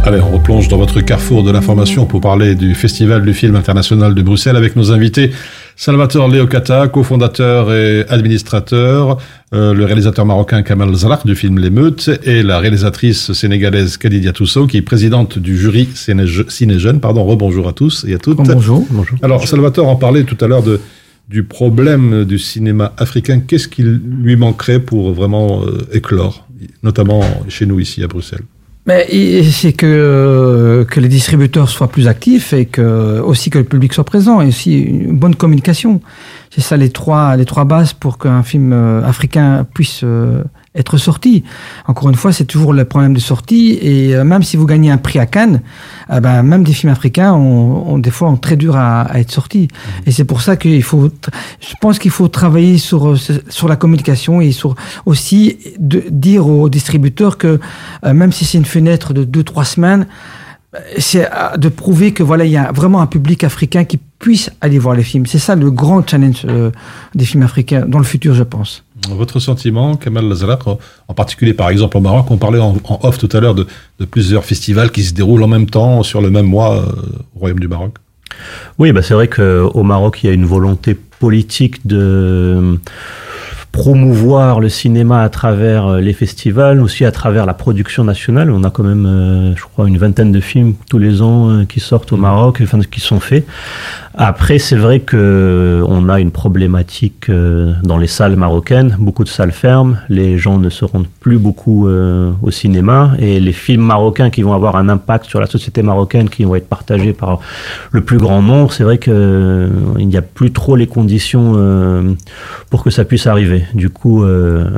[0.04, 4.14] Allez, on replonge dans votre carrefour de l'information pour parler du Festival du film international
[4.14, 5.32] de Bruxelles avec nos invités
[5.79, 9.19] Salvatore Leocata, cofondateur et administrateur,
[9.53, 14.65] euh, le réalisateur marocain Kamal Zalak du film L'émeute et la réalisatrice sénégalaise Khadidia Tousso
[14.65, 16.99] qui est présidente du jury Ciné, Ciné Jeune.
[16.99, 18.37] Pardon, rebonjour à tous et à toutes.
[18.37, 18.87] Bonjour.
[18.89, 19.19] Bonjour.
[19.21, 20.81] Alors, Salvatore en parlait tout à l'heure de
[21.29, 23.39] du problème du cinéma africain.
[23.39, 26.47] Qu'est-ce qu'il lui manquerait pour vraiment euh, éclore,
[26.81, 28.45] notamment chez nous ici à Bruxelles?
[28.87, 33.93] Mais c'est que, que les distributeurs soient plus actifs et que, aussi que le public
[33.93, 35.99] soit présent et aussi une bonne communication.
[36.55, 40.41] C'est ça les trois, les trois bases pour qu'un film euh, africain puisse euh,
[40.77, 41.43] être sorti.
[41.87, 44.91] Encore une fois, c'est toujours le problème de sortie et euh, même si vous gagnez
[44.91, 45.61] un prix à Cannes,
[46.11, 49.19] eh ben, même des films africains ont, ont des fois ont très dur à, à
[49.19, 49.67] être sortis.
[50.05, 51.09] Et c'est pour ça qu'il faut,
[51.59, 53.17] je pense qu'il faut travailler sur, euh,
[53.49, 57.59] sur la communication et sur aussi de, dire aux distributeurs que
[58.05, 60.07] euh, même si c'est une fenêtre de deux, trois semaines,
[60.75, 63.97] euh, c'est euh, de prouver que voilà, il y a vraiment un public africain qui
[64.19, 65.25] puisse aller voir les films.
[65.25, 66.71] C'est ça le grand challenge euh,
[67.15, 68.83] des films africains dans le futur, je pense.
[69.09, 73.17] Votre sentiment, Kamal Lazalak, en particulier par exemple au Maroc, on parlait en, en off
[73.17, 73.67] tout à l'heure de,
[73.99, 76.85] de plusieurs festivals qui se déroulent en même temps sur le même mois euh,
[77.35, 77.93] au Royaume du Maroc.
[78.79, 82.79] Oui, bah c'est vrai qu'au Maroc, il y a une volonté politique de
[83.71, 88.49] promouvoir le cinéma à travers euh, les festivals, aussi à travers la production nationale.
[88.51, 91.79] On a quand même, euh, je crois, une vingtaine de films tous les ans qui
[91.79, 93.45] sortent au Maroc, enfin qui sont faits.
[94.19, 98.95] Après, c'est vrai que on a une problématique euh, dans les salles marocaines.
[98.97, 103.39] Beaucoup de salles ferment, les gens ne se rendent plus beaucoup euh, au cinéma et
[103.39, 106.67] les films marocains qui vont avoir un impact sur la société marocaine, qui vont être
[106.67, 107.41] partagés par
[107.91, 111.53] le plus grand nombre, c'est vrai que euh, il n'y a plus trop les conditions
[111.55, 112.13] euh,
[112.69, 113.65] pour que ça puisse arriver.
[113.73, 114.69] Du coup, euh,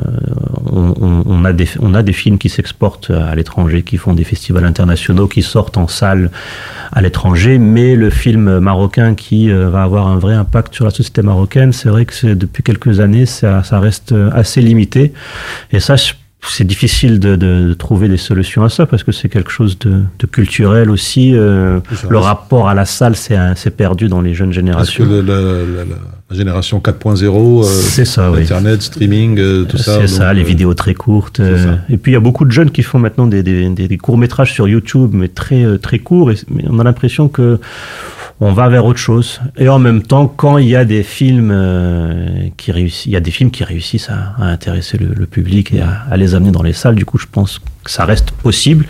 [0.70, 4.64] on, a des, on a des films qui s'exportent à l'étranger, qui font des festivals
[4.64, 6.30] internationaux, qui sortent en salle
[6.92, 10.90] à l'étranger, mais le film marocain qui euh, va avoir un vrai impact sur la
[10.90, 15.12] société marocaine, c'est vrai que c'est- depuis quelques années, ça, ça reste assez limité.
[15.72, 15.94] Et ça,
[16.42, 19.78] c'est difficile de, de- de trouver des solutions à ça parce que c'est quelque chose
[19.78, 21.34] de, de culturel aussi.
[21.34, 23.36] euh, C'est le rapport à la salle s'est
[23.76, 24.56] perdu dans les jeunes Parce
[24.90, 25.04] que générations.
[25.04, 25.40] le- la,
[25.84, 25.96] la-
[26.30, 28.40] la génération 4.0, euh, C'est ça, oui.
[28.42, 29.98] Internet, streaming, euh, tout ça.
[30.00, 31.36] C'est ça, les euh, vidéos très courtes.
[31.38, 33.68] c'est euh, et puis il y a beaucoup de jeunes qui font maintenant des, des,
[33.68, 36.30] des- des courts-métrages sur YouTube, mais très, euh, très courts.
[36.30, 37.58] Et, mais on a l'impression que
[38.40, 39.40] on va vers autre chose.
[39.58, 43.16] Et en même temps, quand il y a des films euh, qui réussissent, il y
[43.16, 46.72] a des films qui réussissent à, intéresser le, public et à, les amener dans les
[46.72, 48.86] salles, du coup, je pense que ça reste possible.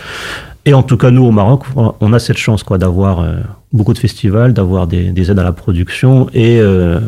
[0.66, 3.38] Et en tout cas, nous, au Maroc, on a cette chance quoi, d'avoir euh,
[3.72, 7.01] beaucoup de festivals, d'avoir des, des aides à la production et euh,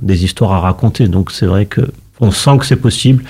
[0.00, 1.08] des histoires à raconter.
[1.08, 1.90] Donc, c'est vrai que
[2.20, 3.24] on sent que c'est possible.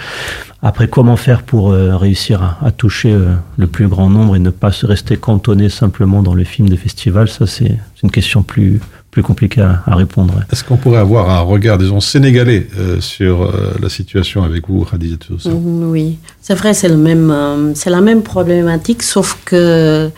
[0.63, 4.39] Après, comment faire pour euh, réussir à, à toucher euh, le plus grand nombre et
[4.39, 8.43] ne pas se rester cantonné simplement dans le film des festivals Ça, c'est une question
[8.43, 8.81] plus,
[9.11, 10.35] plus compliquée à, à répondre.
[10.35, 10.43] ouais.
[10.51, 14.85] Est-ce qu'on pourrait avoir un regard, disons, sénégalais euh, sur euh, la situation avec vous,
[14.87, 19.39] Khadija Toussa Mhm, Oui, c'est vrai, c'est le même, euh, c'est la même problématique, sauf
[19.45, 20.11] que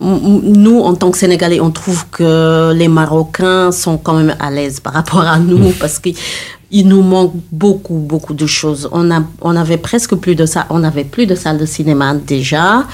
[0.00, 4.78] nous, en tant que Sénégalais, on trouve que les Marocains sont quand même à l'aise
[4.78, 8.88] par rapport à nous parce qu'il nous manque beaucoup, beaucoup de choses.
[8.92, 12.14] On, a, on avait presque plus de ça, on avait plus de salles de cinéma
[12.14, 12.84] déjà.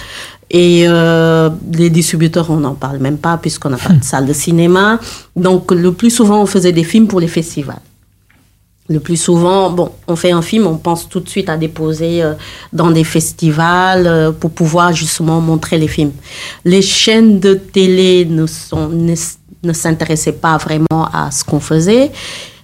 [0.50, 4.32] Et euh, les distributeurs, on n'en parle même pas puisqu'on n'a pas de salle de
[4.32, 4.98] cinéma.
[5.36, 7.80] Donc, le plus souvent, on faisait des films pour les festivals.
[8.90, 12.22] Le plus souvent, bon, on fait un film, on pense tout de suite à déposer
[12.22, 12.34] euh,
[12.70, 16.12] dans des festivals euh, pour pouvoir justement montrer les films.
[16.66, 19.14] Les chaînes de télé ne, sont, ne,
[19.62, 22.12] ne s'intéressaient pas vraiment à ce qu'on faisait.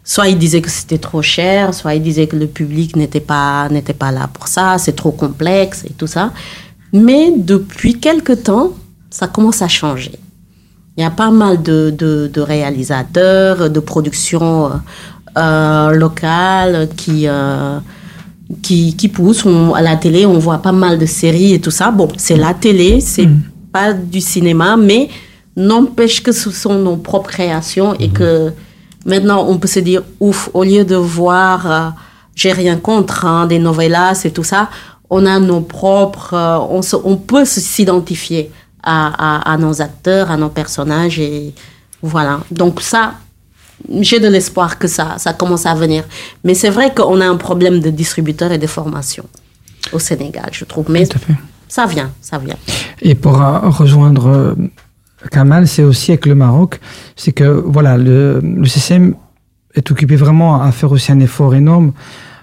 [0.04, 3.70] Soit ils disaient que c'était trop cher, soit ils disaient que le public n'était pas,
[3.70, 6.32] n'était pas là pour ça, c'est trop complexe et tout ça.
[6.92, 8.72] Mais depuis quelque temps,
[9.08, 10.18] ça commence à changer.
[10.98, 14.70] Il y a pas mal de, de, de réalisateurs, de productions
[15.38, 17.78] euh, locales qui, euh,
[18.62, 19.44] qui, qui poussent.
[19.46, 21.90] On- à la télé, on voit pas mal de séries et tout ça.
[21.90, 23.28] Bon, c'est la télé, c'est
[23.72, 25.08] pas du cinéma, mais
[25.56, 28.52] n'empêche que ce sont nos propres créations et que
[29.06, 31.88] maintenant on peut se dire, ouf, au lieu de voir, euh,
[32.34, 34.70] j'ai rien contre hein, des novellas et tout ça,
[35.10, 38.50] on a nos propres, euh, on, se- on peut se- s'identifier
[38.82, 39.12] à,
[39.50, 41.52] à, à nos acteurs, à nos personnages et
[42.02, 42.40] voilà.
[42.50, 43.12] Donc ça,
[44.00, 46.04] j'ai de l'espoir que ça, ça commence à venir.
[46.44, 49.24] Mais c'est vrai qu'on a un problème de distributeurs et de formation
[49.92, 50.90] au Sénégal, je trouve.
[50.90, 51.08] Mais
[51.68, 52.56] ça vient, ça vient.
[53.02, 54.54] Et pour euh, rejoindre euh,
[55.30, 56.80] Kamal, c'est aussi avec le Maroc,
[57.16, 59.14] c'est que voilà, le, le CCM
[59.74, 61.92] est occupé vraiment à faire aussi un effort énorme.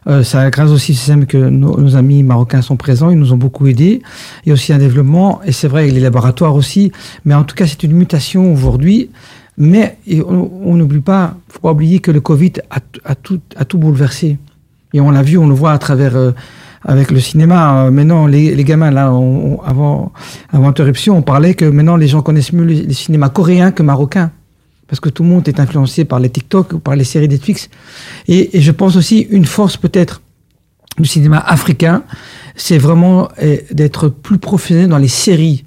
[0.08, 3.34] Euh, c'est grâce aussi au CCM que nos, nos amis marocains sont présents, ils nous
[3.34, 4.02] ont beaucoup aidés.
[4.46, 6.92] Il y a aussi un développement, et c'est vrai, avec les laboratoires aussi.
[7.26, 9.10] Mais en tout cas, c'est une mutation aujourd'hui.
[9.58, 9.98] Mais
[10.28, 14.38] on n'oublie pas, faut pas oublier que le Covid a, a tout, a tout bouleversé.
[14.94, 16.32] Et on l'a vu, on le voit à travers euh,
[16.86, 17.86] avec le cinéma.
[17.86, 20.12] Euh, maintenant, les, les gamins, là, on- on- avant,
[20.52, 23.82] avant interruption, on parlait que maintenant les gens connaissent mieux les, les cinémas coréens que
[23.82, 24.32] marocains.
[24.88, 27.70] Parce que tout le monde est influencé par les TikTok ou par les séries Netflix.
[28.28, 30.22] Et, et je pense aussi une force peut-être
[30.98, 32.04] du cinéma africain,
[32.56, 35.66] c'est vraiment eh, d'être plus professionnel dans les séries.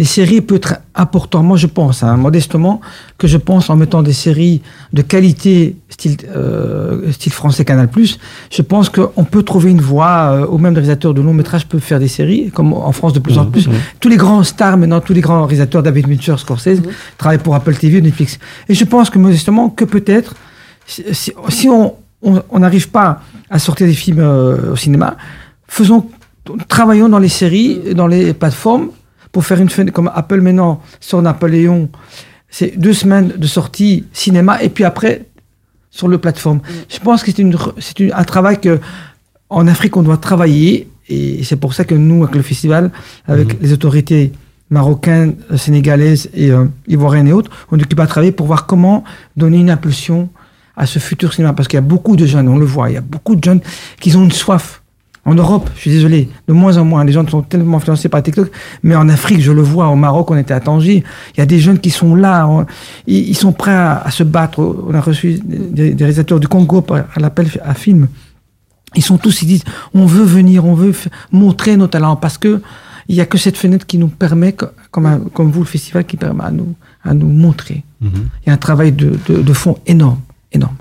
[0.00, 1.42] Les séries peut être important.
[1.50, 2.80] Moi, je pense, hein, modestement,
[3.18, 4.62] que je pense en mettant des séries
[4.98, 7.88] de qualité, style, euh, style français Canal+,
[8.58, 11.66] je pense qu'on peut trouver une voie, euh, ou même des réalisateurs de longs métrages
[11.66, 13.66] peuvent faire des séries, comme en France de plus en plus.
[14.00, 16.80] Tous les grands stars, maintenant, tous les grands réalisateurs, David Fincher, Scorsese,
[17.18, 18.38] travaillent pour Apple TV, Netflix.
[18.70, 20.34] Et je pense que, modestement, que peut-être,
[20.86, 23.10] si, si- si on on on n'arrive pas
[23.50, 25.16] à sortir des films euh, au cinéma,
[25.68, 26.06] faisons,
[26.68, 28.88] travaillons dans les séries, dans les plateformes,
[29.32, 31.88] pour faire une fenêtre comme Apple maintenant sur Napoléon.
[32.48, 35.26] C'est deux semaines de sortie cinéma et puis après
[35.90, 36.60] sur le plateforme.
[36.88, 38.80] Je pense que c'est une, c'est une- un travail que
[39.48, 42.90] en Afrique on doit travailler et c'est pour ça que nous avec le festival,
[43.26, 44.32] avec les autorités
[44.70, 49.02] marocaines, sénégalaises et euh, ivoiriennes et autres, on occupe à travailler pour voir comment
[49.36, 50.28] donner une impulsion
[50.76, 52.94] à ce futur cinéma parce qu'il y a beaucoup de jeunes, on le voit, il
[52.94, 53.60] y a beaucoup de jeunes
[54.00, 54.79] qui ont une soif.
[55.26, 58.22] En Europe, je suis désolé, de moins en moins, les gens sont tellement influencés par
[58.22, 58.50] TikTok,
[58.82, 61.04] mais en Afrique, je le vois, au Maroc, on était à Tanger,
[61.34, 62.64] il y a des jeunes qui sont là, on-
[63.06, 64.58] ils, ils sont prêts à, à se battre.
[64.60, 68.08] On a reçu des, des réalisateurs du Congo à l'appel à film.
[68.96, 69.64] Ils sont tous, ils disent,
[69.94, 70.92] on veut venir, on veut
[71.32, 72.60] montrer nos talents parce que
[73.08, 75.66] il y a que cette fenêtre qui nous permet, co- comme, un- comme vous, le
[75.66, 77.84] festival, qui permet à nous, à nous montrer.
[78.02, 80.20] Il y a un travail de, de, de fond énorme,
[80.52, 80.76] énorme.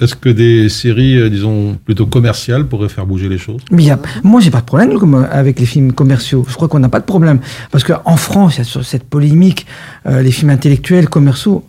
[0.00, 3.60] Est-ce que des séries, euh, disons, plutôt commerciales pourraient faire bouger les choses?
[3.70, 6.46] A, moi, j'ai pas de problème comme, avec les films commerciaux.
[6.48, 7.40] Je crois qu'on n'a pas de problème.
[7.70, 9.66] Parce qu'en France, il y a sur cette polémique,
[10.06, 11.66] euh, les films intellectuels, commerciaux.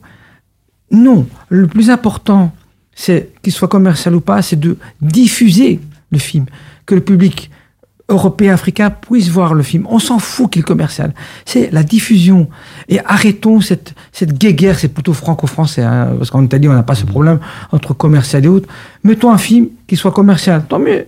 [0.91, 1.27] Non.
[1.49, 2.53] Le plus important,
[2.95, 6.45] c'est qu'il soit commercial ou pas, c'est de diffuser le film.
[6.85, 7.51] Que le public
[8.09, 9.85] Européens, Africains puissent voir le film.
[9.89, 11.13] On s'en fout qu'il est commercial.
[11.45, 12.47] C'est la diffusion.
[12.89, 16.95] Et arrêtons cette, cette guéguerre, c'est plutôt franco-français, hein, parce qu'en Italie, on n'a pas
[16.95, 17.39] ce problème
[17.71, 18.67] entre commercial et autres.
[19.03, 21.05] Mettons un film qui soit commercial, tant mieux.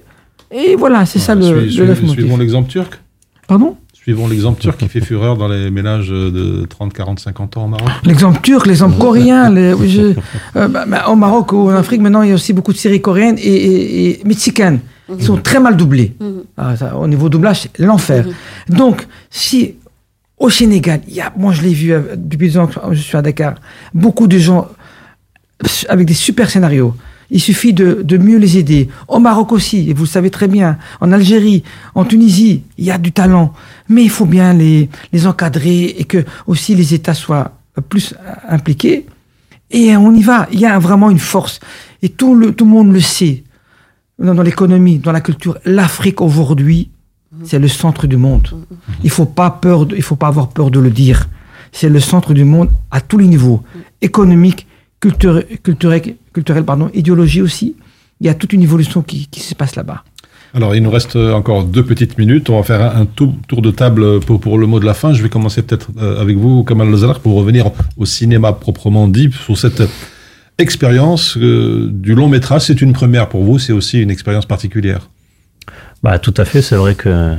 [0.52, 3.00] Et voilà, c'est ça le, Suis- le suis- suivons l'exemple turc.
[3.48, 3.76] Pardon?
[3.94, 7.68] Suivons l'exemple turc qui fait fureur dans les ménages de 30, 40, 50 ans au
[7.70, 7.90] Maroc.
[8.04, 10.14] L'exemple turc, l'exemple coréen, les- je-
[10.58, 12.78] euh, bah, bah, au Maroc ou en Afrique, maintenant, il y a aussi beaucoup de
[12.78, 14.80] séries coréennes et, et- et mexicaines
[15.18, 16.16] qui sont très mal doublées.
[16.58, 18.26] Ah, ça, au niveau doublage, c'est l'enfer.
[18.70, 19.76] Donc, si
[20.38, 23.02] au Sénégal, il y a, moi je l'ai vu euh, depuis deux ans que je
[23.02, 23.56] suis à Dakar,
[23.94, 24.68] beaucoup de gens
[25.88, 26.94] avec des super scénarios.
[27.32, 28.90] Il suffit de, de mieux les aider.
[29.08, 31.64] Au Maroc aussi, et vous le savez très bien, en Algérie,
[31.96, 33.54] en Tunisie, il y a du talent.
[33.90, 37.54] Mais il faut bien les, les encadrer et que aussi les États soient
[37.90, 38.14] plus
[38.48, 39.08] impliqués.
[39.72, 40.48] Et on y va.
[40.52, 41.60] Il y a vraiment une force.
[42.04, 43.44] Et tout le, tout le monde le sait.
[44.24, 46.90] Dans, dans l'économie, dans la culture, l'Afrique aujourd'hui,
[47.44, 48.48] c'est le centre du monde.
[49.04, 51.28] Il faut pas peur, il faut pas avoir peur de le dire.
[51.72, 53.64] C'est le centre du monde à tous les niveaux,
[54.02, 54.68] économique,
[55.00, 57.76] culture- culturel, pardon, idéologie aussi.
[58.22, 60.04] Il y a toute une évolution qui, se passe là-bas.
[60.54, 62.50] Alors, il nous reste encore deux petites minutes.
[62.52, 65.14] On va faire un, tour, de table pour, le mot de la fin.
[65.14, 69.32] Je vais commencer peut-être euh, avec vous, Kamal Lazar, pour revenir au cinéma proprement dit,
[69.46, 69.82] sur cette
[70.58, 72.64] expérience euh, du long métrage.
[72.64, 75.10] C'est une première pour vous, c'est aussi une expérience particulière.
[76.04, 77.36] Bah, tout à fait, c'est vrai que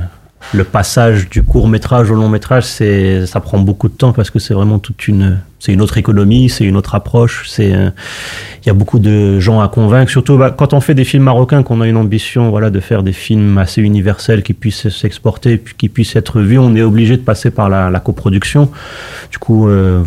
[0.53, 4.29] le passage du court métrage au long métrage, c'est, ça prend beaucoup de temps parce
[4.29, 7.89] que c'est vraiment toute une, c'est une autre économie, c'est une autre approche, c'est, euh,
[8.63, 10.11] il y a beaucoup de gens à convaincre.
[10.11, 13.03] Surtout bah, quand on fait des films marocains, qu'on a une ambition, voilà, de faire
[13.03, 17.21] des films assez universels qui puissent s'exporter, qui puissent être vus, on est obligé de
[17.21, 18.69] passer par la, coproduction.
[19.31, 20.03] Du coup, euh,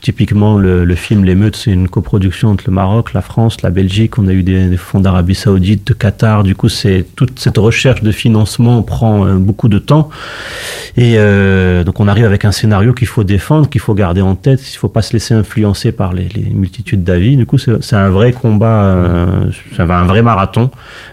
[0.00, 4.18] typiquement le, film L'émeute, c'est une coproduction entre le Maroc, la France, la Belgique.
[4.18, 6.44] On a eu des, fonds d'Arabie Saoudite, de Qatar.
[6.44, 10.08] Du coup, c'est toute cette recherche de financement prend euh, beaucoup de temps.
[10.96, 11.16] Et
[11.84, 14.60] donc, on arrive avec un scénario qu'il faut défendre, qu'il faut garder en tête.
[14.72, 17.36] Il faut pas se laisser influencer par les, multitudes d'avis.
[17.36, 20.70] Du coup, c'est un vrai combat, euh, un vrai marathon.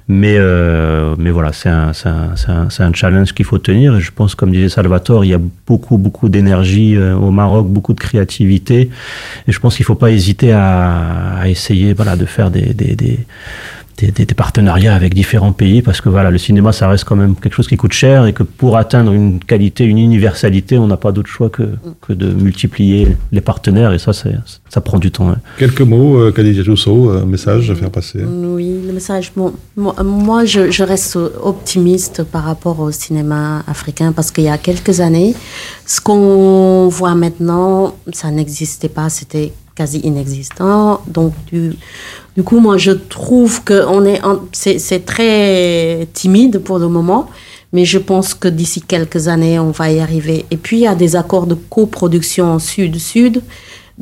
[0.08, 3.96] Mais, euh, mais voilà, c'est un, un, un, un challenge qu'il faut tenir.
[3.96, 7.68] Et je pense, comme disait Salvatore, il y a beaucoup, beaucoup d'énergie euh, au Maroc,
[7.68, 8.90] beaucoup de créativité.
[9.48, 13.20] Et je pense qu'il faut pas hésiter à, essayer voilà, de faire des, des,
[14.00, 17.16] des, des- des partenariats avec différents pays parce que voilà, le cinéma, ça reste quand
[17.16, 20.88] même quelque chose qui coûte cher et que pour atteindre une qualité, une universalité, on
[20.88, 21.64] n'a pas d'autre choix que,
[22.06, 25.30] que de multiplier les partenaires et ça, ça prend du temps.
[25.30, 25.38] hein.
[25.58, 26.64] Quelques mots, euh, Khadija
[27.22, 28.20] un message à faire passer.
[28.24, 29.32] Oui, le message.
[29.36, 34.50] Bon, moi, moi, je, je reste optimiste par rapport au cinéma africain parce qu'il y
[34.50, 35.36] a quelques années,
[35.86, 41.02] ce qu'on voit maintenant, ça n'existait pas, c'était quasi inexistant.
[41.18, 41.62] Donc, du,
[42.36, 43.78] du coup, moi, je trouve que
[44.52, 47.24] c'est très timide pour le moment.
[47.72, 50.40] Mais je pense que d'ici quelques années, on va y arriver.
[50.54, 53.36] Et puis, il y a des accords de coproduction sud-sud.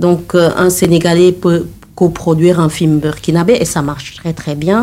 [0.05, 1.61] Donc, euh, un Sénégalais peut
[2.01, 4.79] coproduire un film burkinabé et ça marche très très bien.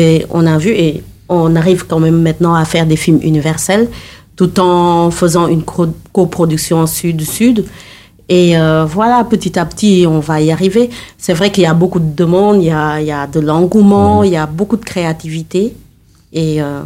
[0.00, 3.86] Et on a vu et on arrive quand même maintenant à faire des films universels
[4.38, 7.58] tout en faisant une co- coproduction sud-sud.
[8.28, 10.90] Et euh, voilà, petit à petit, on va y arriver.
[11.16, 13.40] C'est vrai qu'il y a beaucoup de demandes, il y a, il y a de
[13.40, 15.74] l'engouement, il y a beaucoup de créativité.
[16.32, 16.82] Et euh,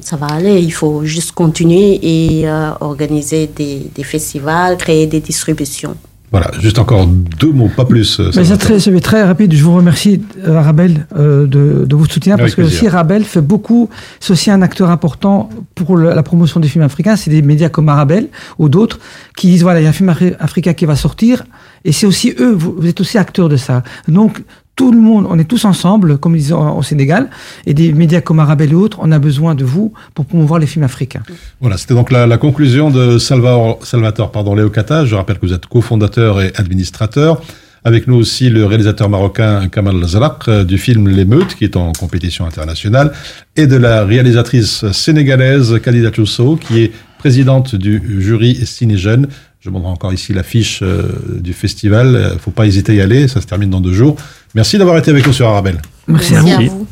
[0.00, 0.60] ça va aller.
[0.60, 5.96] Il faut juste continuer et euh, organiser des, des festivals, créer des distributions.
[6.32, 8.20] Voilà, juste encore deux mots, pas plus.
[8.20, 9.52] euh, Mais c'est très, c'est très rapide.
[9.52, 12.78] Je vous remercie, euh, Rabel, euh, de, de votre soutien, Avec parce que plaisir.
[12.78, 13.90] aussi Rabel fait beaucoup.
[14.20, 17.16] C'est aussi un acteur important pour le- la promotion des films africains.
[17.16, 18.28] C'est des médias comme Arabel
[18.60, 19.00] ou d'autres
[19.36, 21.42] qui disent voilà, il y a un film afri- africain qui va sortir,
[21.84, 22.52] et c'est aussi eux.
[22.52, 23.82] Vous, vous êtes aussi acteurs de ça.
[24.06, 24.42] Donc
[24.80, 27.28] tout le monde, on est tous ensemble, comme ils disent au Sénégal,
[27.66, 30.66] et des médias comme Arabel et autres, on a besoin de vous pour promouvoir les
[30.66, 31.22] films africains.
[31.60, 35.04] Voilà, c'était donc la, conclusion de Salvador, Salvatore pardon, Léo Cata.
[35.04, 37.42] Je rappelle que vous êtes cofondateur et administrateur.
[37.84, 41.92] Avec nous aussi le réalisateur marocain Kamal Zrak euh, du film L'émeute, qui est en
[41.92, 43.12] compétition internationale,
[43.56, 49.28] et de la réalisatrice sénégalaise Khalida Tousso, qui est présidente du jury Ciné Jeune.
[49.60, 51.02] Je montre encore ici l'affiche euh,
[51.38, 52.16] du festival.
[52.16, 54.16] Euh, faut pas hésiter à y aller, ça se termine dans deux jours.
[54.54, 55.80] Merci d'avoir été avec nous sur Arabelle.
[56.08, 56.62] Merci, Merci à vous.
[56.62, 56.86] à vous.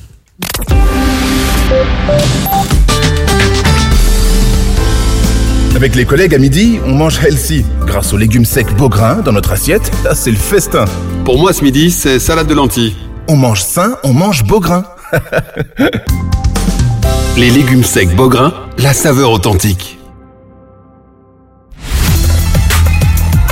[5.77, 7.65] Avec les collègues à midi, on mange healthy.
[7.87, 10.87] Grâce aux légumes secs Beaugrain dans notre assiette, là, c'est le festin.
[11.25, 12.97] Pour moi, ce midi, c'est salade de lentilles.
[13.29, 14.85] On mange sain, on mange Beaugrain.
[17.37, 19.98] Les légumes secs Beaugrain, la saveur authentique.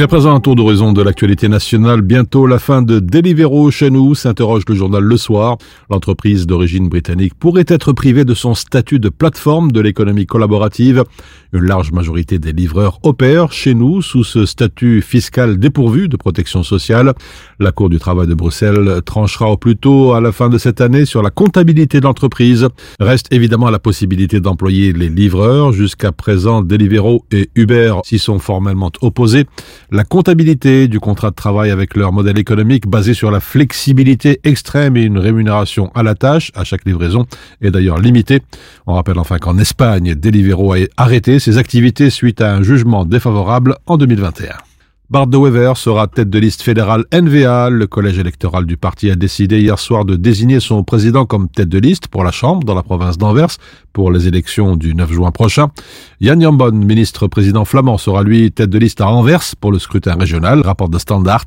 [0.00, 2.00] Et à présent, un tour d'horizon de l'actualité nationale.
[2.00, 5.58] Bientôt la fin de Deliveroo chez nous, s'interroge le journal Le Soir.
[5.90, 11.04] L'entreprise d'origine britannique pourrait être privée de son statut de plateforme de l'économie collaborative.
[11.52, 16.62] Une large majorité des livreurs opèrent chez nous sous ce statut fiscal dépourvu de protection
[16.62, 17.12] sociale.
[17.58, 20.80] La Cour du travail de Bruxelles tranchera au plus tôt à la fin de cette
[20.80, 22.68] année sur la comptabilité de l'entreprise.
[23.00, 25.74] Reste évidemment la possibilité d'employer les livreurs.
[25.74, 29.44] Jusqu'à présent, Deliveroo et Uber s'y sont formellement opposés
[29.92, 34.96] la comptabilité du contrat de travail avec leur modèle économique basé sur la flexibilité extrême
[34.96, 37.26] et une rémunération à la tâche à chaque livraison
[37.60, 38.42] est d'ailleurs limitée.
[38.86, 43.76] On rappelle enfin qu'en Espagne, Deliveroo a arrêté ses activités suite à un jugement défavorable
[43.86, 44.69] en 2021.
[45.10, 47.68] Bart de Wever sera tête de liste fédérale NVA.
[47.68, 51.68] Le collège électoral du parti a décidé hier soir de désigner son président comme tête
[51.68, 53.56] de liste pour la Chambre dans la province d'Anvers
[53.92, 55.72] pour les élections du 9 juin prochain.
[56.20, 60.14] Yann Jambon, ministre président flamand, sera lui tête de liste à Anvers pour le scrutin
[60.14, 61.46] régional, rapporte de Standard.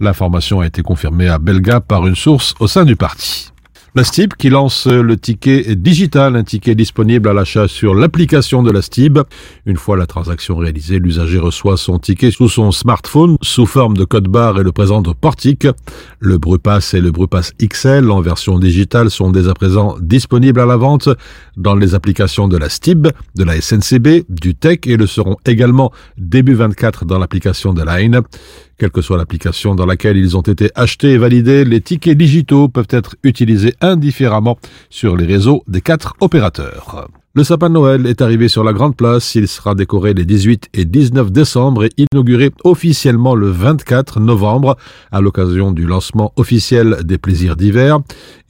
[0.00, 3.52] L'information a été confirmée à Belga par une source au sein du parti.
[3.96, 8.70] La STIB qui lance le ticket digital, un ticket disponible à l'achat sur l'application de
[8.70, 9.20] la STIB.
[9.64, 14.04] Une fois la transaction réalisée, l'usager reçoit son ticket sous son smartphone sous forme de
[14.04, 15.66] code barre et le présente au portique.
[16.20, 20.66] Le Brupass et le Brupass XL en version digitale sont dès à présent disponibles à
[20.66, 21.08] la vente
[21.56, 25.90] dans les applications de la STIB, de la SNCB, du TEC et le seront également
[26.18, 28.20] début 24 dans l'application de Line.
[28.78, 32.68] Quelle que soit l'application dans laquelle ils ont été achetés et validés, les tickets digitaux
[32.68, 34.58] peuvent être utilisés indifféremment
[34.90, 37.08] sur les réseaux des quatre opérateurs.
[37.36, 39.34] Le sapin de Noël est arrivé sur la Grande Place.
[39.34, 44.76] Il sera décoré les 18 et 19 décembre et inauguré officiellement le 24 novembre
[45.12, 48.00] à l'occasion du lancement officiel des plaisirs d'hiver.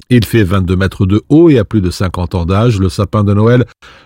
[0.09, 2.78] Il fait 22 mètres de haut et a plus de 50 ans d'âge.
[2.78, 3.64] Le sapin de Noël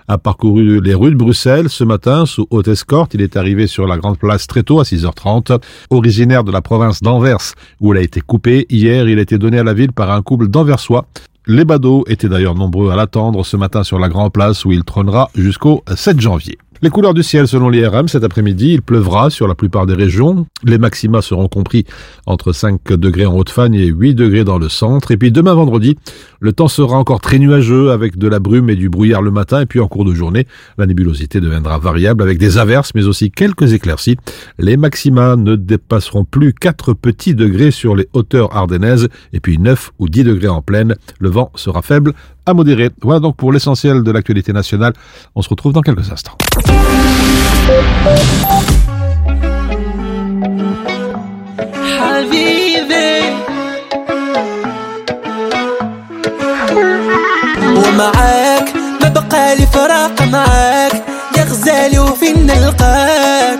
[0.08, 3.12] a parcouru les rues de Bruxelles ce matin sous haute escorte.
[3.12, 5.62] Il est arrivé sur la Grande Place très tôt à 6h30.
[5.90, 9.58] Originaire de la province d'Anvers où il a été coupé, hier il a été donné
[9.58, 11.06] à la ville par un couple d'Anversois.
[11.46, 14.84] Les badauds étaient d'ailleurs nombreux à l'attendre ce matin sur la Grande Place où il
[14.84, 16.56] trônera jusqu'au 7 janvier.
[16.82, 20.46] Les couleurs du ciel selon l'IRM cet après-midi, il pleuvra sur la plupart des régions.
[20.64, 21.84] Les maxima seront compris
[22.24, 25.10] entre 5 degrés en Haute-Fagne et 8 degrés dans le centre.
[25.10, 25.98] Et puis demain vendredi,
[26.40, 29.60] le temps sera encore très nuageux avec de la brume et du brouillard le matin.
[29.60, 30.46] Et puis en cours de journée,
[30.78, 34.16] la nébulosité deviendra variable avec des averses mais aussi quelques éclaircies.
[34.58, 39.90] Les maxima ne dépasseront plus 4 petits degrés sur les hauteurs ardennaises et puis 9
[39.98, 40.96] ou 10 degrés en plaine.
[41.18, 42.14] Le vent sera faible
[42.49, 42.89] à modéré.
[43.01, 44.93] Voilà donc pour l'essentiel de l'actualité nationale.
[45.35, 46.37] On se retrouve dans quelques instants.
[51.83, 53.21] حبيبي
[57.77, 61.03] ومعاك ما بقى لي فراق معاك
[61.37, 63.59] يا غزالي وفين نلقاك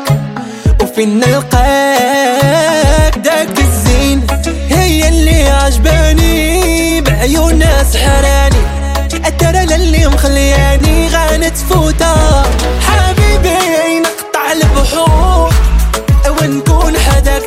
[0.84, 4.28] وفين نلقاك داك الزين
[4.70, 8.79] هي اللي عجباني بعيونها سحراني
[9.31, 12.43] الترى اللي مخلياني غانت فوتا
[12.81, 15.53] حبيبي نقطع البحور
[16.43, 17.43] ونكون حداك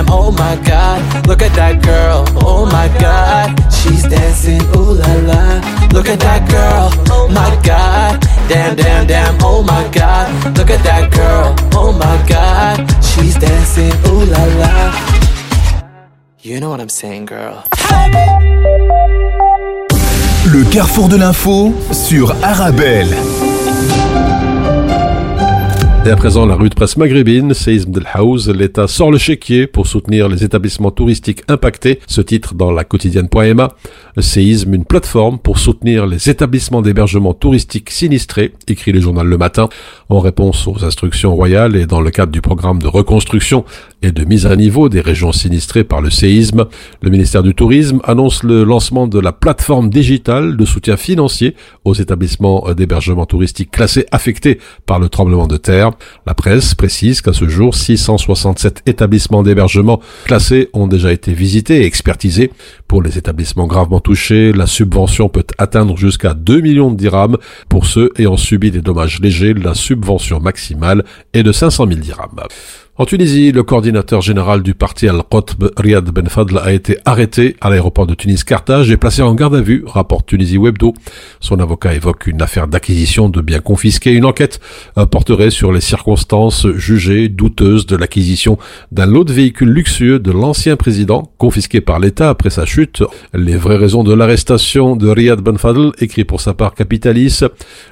[0.00, 1.26] damn, oh my god.
[1.26, 3.72] Look at that girl, oh my god.
[3.72, 5.88] She's dancing, ooh la la.
[5.92, 8.20] Look at that girl, oh my god.
[8.48, 10.56] Damn, damn, damn, oh my god.
[10.56, 12.76] Look at that girl, oh my god.
[13.04, 14.92] She's dancing, ooh la la.
[16.40, 17.64] You know what I'm saying, girl.
[20.46, 23.14] Le carrefour de l'info sur Arabelle.
[26.06, 29.66] Et à présent, la rue de presse maghrébine, séisme d'El Haouz, l'État sort le chéquier
[29.66, 32.00] pour soutenir les établissements touristiques impactés.
[32.06, 33.68] Ce titre dans la quotidienne.ma.
[34.18, 39.68] Séisme, une plateforme pour soutenir les établissements d'hébergement touristique sinistrés, écrit le journal Le Matin,
[40.08, 43.66] en réponse aux instructions royales et dans le cadre du programme de reconstruction
[44.02, 46.64] et de mise à niveau des régions sinistrées par le séisme.
[47.02, 51.94] Le ministère du Tourisme annonce le lancement de la plateforme digitale de soutien financier aux
[51.94, 55.90] établissements d'hébergement touristique classés affectés par le tremblement de terre.
[56.26, 61.86] La presse précise qu'à ce jour, 667 établissements d'hébergement classés ont déjà été visités et
[61.86, 62.50] expertisés.
[62.88, 67.36] Pour les établissements gravement touchés, la subvention peut atteindre jusqu'à 2 millions de dirhams.
[67.68, 72.40] Pour ceux ayant subi des dommages légers, la subvention maximale est de 500 000 dirhams.
[73.00, 77.70] En Tunisie, le coordinateur général du parti Al-Qotb, Riyad Ben Fadl, a été arrêté à
[77.70, 80.92] l'aéroport de Tunis-Carthage et placé en garde à vue, rapporte Tunisie Webdo.
[81.40, 84.12] Son avocat évoque une affaire d'acquisition de biens confisqués.
[84.12, 84.60] Une enquête
[84.98, 88.58] euh, porterait sur les circonstances jugées douteuses de l'acquisition
[88.92, 93.02] d'un lot de véhicules luxueux de l'ancien président, confisqué par l'État après sa chute.
[93.32, 97.40] Les vraies raisons de l'arrestation de Riyad Ben Fadl, écrit pour sa part Capitalis.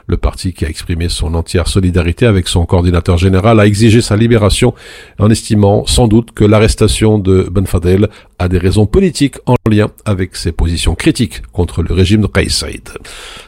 [0.07, 4.15] Le parti qui a exprimé son entière solidarité avec son coordinateur général a exigé sa
[4.15, 4.75] libération
[5.19, 9.89] en estimant sans doute que l'arrestation de Ben Fadel a des raisons politiques en lien
[10.05, 12.89] avec ses positions critiques contre le régime de Kais Saïd.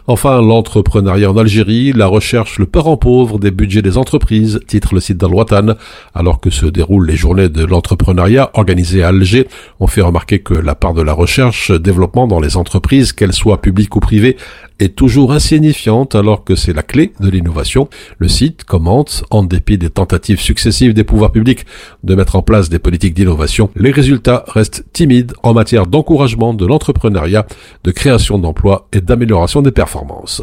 [0.07, 5.01] Enfin, l'entrepreneuriat en Algérie, la recherche le parent pauvre des budgets des entreprises, titre le
[5.01, 5.77] site d'Al-Watan,
[6.15, 9.47] alors que se déroulent les journées de l'entrepreneuriat organisées à Alger,
[9.79, 13.61] on fait remarquer que la part de la recherche développement dans les entreprises, qu'elles soient
[13.61, 14.37] publiques ou privées,
[14.81, 17.89] est toujours insignifiante alors que c'est la clé de l'innovation.
[18.19, 21.67] Le site commente, en dépit des tentatives successives des pouvoirs publics
[22.03, 26.67] de mettre en place des politiques d'innovation, les résultats restent timides en matière d'encouragement de
[26.67, 27.47] l'entrepreneuriat,
[27.85, 30.43] de création d'emplois et d'amélioration des performances.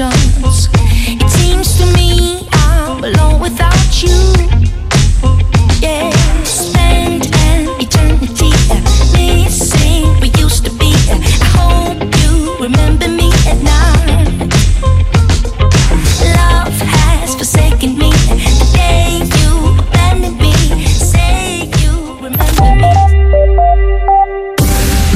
[0.00, 0.68] emotions.
[1.22, 4.16] It seems to me I'm alone without you.
[5.80, 6.10] Yeah,
[6.44, 8.50] spend an eternity
[9.14, 10.04] missing.
[10.20, 10.92] We used to be.
[11.10, 11.18] I
[11.56, 14.48] hope you remember me at night.
[16.36, 18.10] Love has forsaken me.
[18.10, 20.52] The day you abandoned me,
[20.86, 22.92] say you remember me.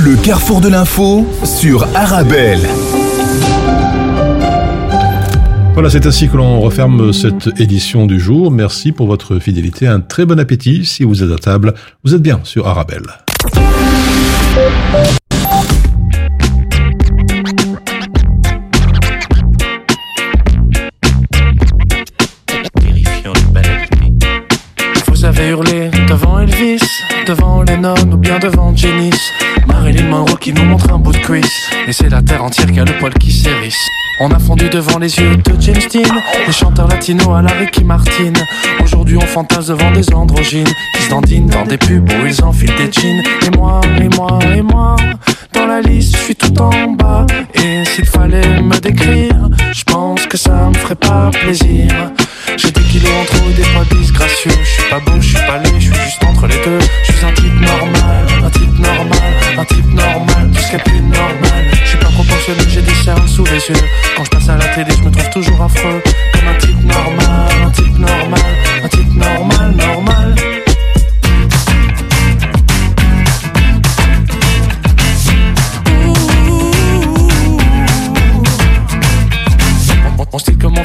[0.05, 2.69] Le carrefour de l'info sur Arabelle.
[5.75, 8.53] Voilà, c'est ainsi que l'on referme cette édition du jour.
[8.53, 9.89] Merci pour votre fidélité.
[9.89, 10.85] Un très bon appétit.
[10.85, 13.03] Si vous êtes à table, vous êtes bien sur Arabelle.
[25.09, 26.79] Vous avez hurlé devant Elvis,
[27.27, 29.33] devant Lennon ou bien devant Janice.
[29.67, 31.69] Marilyn Monroe qui nous montre un bout de cuisse.
[31.89, 33.89] Et c'est la terre entière qui a le poil qui s'érisse.
[34.21, 36.15] On a fondu devant les yeux de James Dean,
[36.47, 38.33] les chanteurs latinos à la Ricky Martin.
[38.83, 42.75] Aujourd'hui on fantasme devant des androgynes qui se dandinent dans des pubs où ils enfilent
[42.77, 43.23] des jeans.
[43.47, 44.95] Et moi, et moi, et moi,
[45.53, 47.27] dans la liste je suis tout en bas.
[47.55, 51.89] Et s'il fallait me décrire, je pense que ça me ferait pas plaisir.
[52.57, 54.53] J'ai des kilos en trop des poids disgracieux.
[54.63, 56.79] Je suis pas beau, je suis pas laid, je suis juste entre les deux.
[57.03, 60.83] Je suis un type normal, un type normal, un type normal, tout ce a de
[60.85, 61.65] plus normal.
[61.83, 63.85] Je suis pas proportionné, j'ai des cernes sous les yeux.
[64.17, 66.03] Quand je passe à la télé, je me trouve toujours affreux.
[66.33, 68.41] Comme un type normal, un type normal,
[68.85, 69.54] un type normal.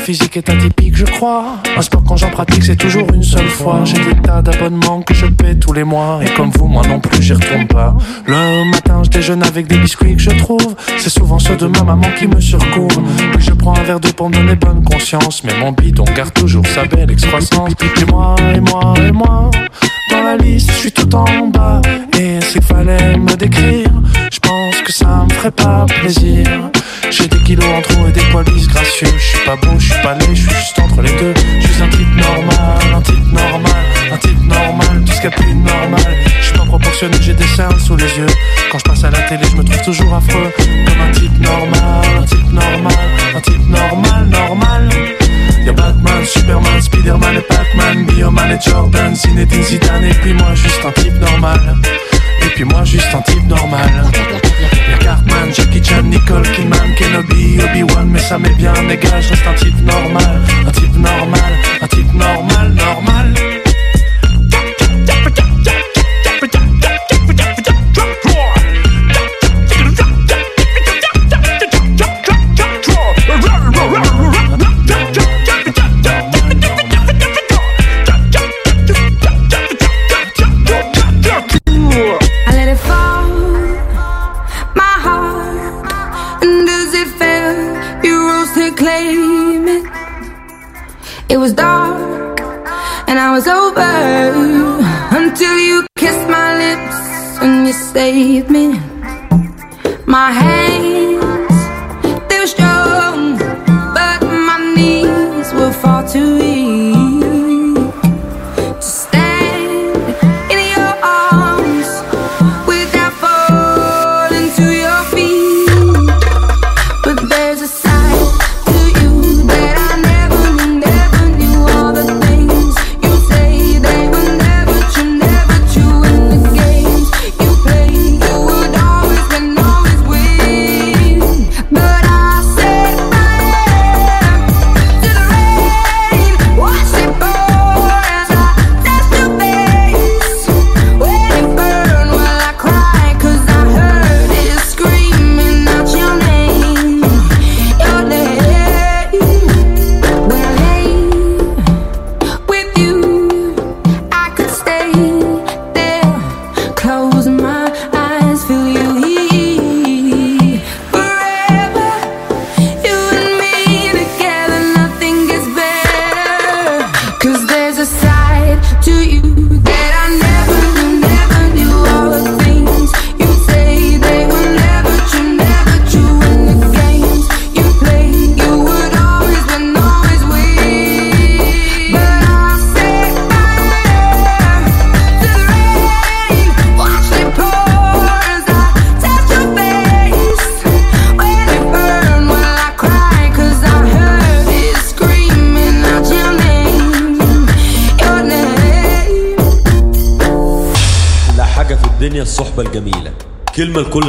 [0.09, 1.57] Physique est atypique, je crois.
[1.77, 3.81] Un sport quand j'en pratique, c'est toujours une seule fois.
[3.85, 6.19] J'ai des tas d'abonnements que je paie tous les mois.
[6.23, 7.95] Et comme vous, moi non plus, j'y retourne pas.
[8.25, 10.75] Le matin, je déjeune avec des biscuits que je trouve.
[10.97, 13.03] C'est souvent ceux de ma maman qui me surcouvent.
[13.33, 15.43] Puis je prends un verre d'eau pour me donner bonne conscience.
[15.43, 17.73] Mais mon bidon garde toujours sa belle excroissance.
[18.01, 19.51] Et moi, et moi, et moi.
[20.09, 21.81] Dans la liste, je suis tout en bas.
[22.17, 23.89] Et s'il fallait me décrire,
[24.31, 26.45] je pense que ça me ferait pas plaisir.
[27.11, 29.07] J'ai des kilos en trop et des poils disgracieux.
[29.17, 31.33] Je suis pas beau, je suis pas laid, je suis juste entre les deux.
[31.61, 35.33] Je suis un type normal, un type normal, un type normal, tout ce qu'il y
[35.33, 36.17] a plus normal.
[36.39, 38.27] Je suis pas proportionné, j'ai des cernes sous les yeux.
[38.71, 40.51] Quand je passe à la télé, je me trouve toujours affreux.
[40.57, 42.93] Comme un type normal, un type normal,
[43.35, 44.89] un type normal, normal.
[46.29, 51.19] Superman, Spiderman et Pac-Man, Bioman et Jordan, Zinedine Zidane et puis moi juste un type
[51.19, 51.59] normal.
[52.43, 53.89] Et puis moi juste un type normal.
[54.91, 59.47] Y'a Cartman, Jackie Chan, Nicole Kidman, Kenobi, Obi-Wan, mais ça m'est bien égal, je reste
[59.47, 63.08] un type normal, un type normal, un type normal, normal.
[93.39, 93.91] Was over
[95.17, 96.97] until you kissed my lips
[97.41, 98.67] and you saved me.
[100.05, 101.08] My hands,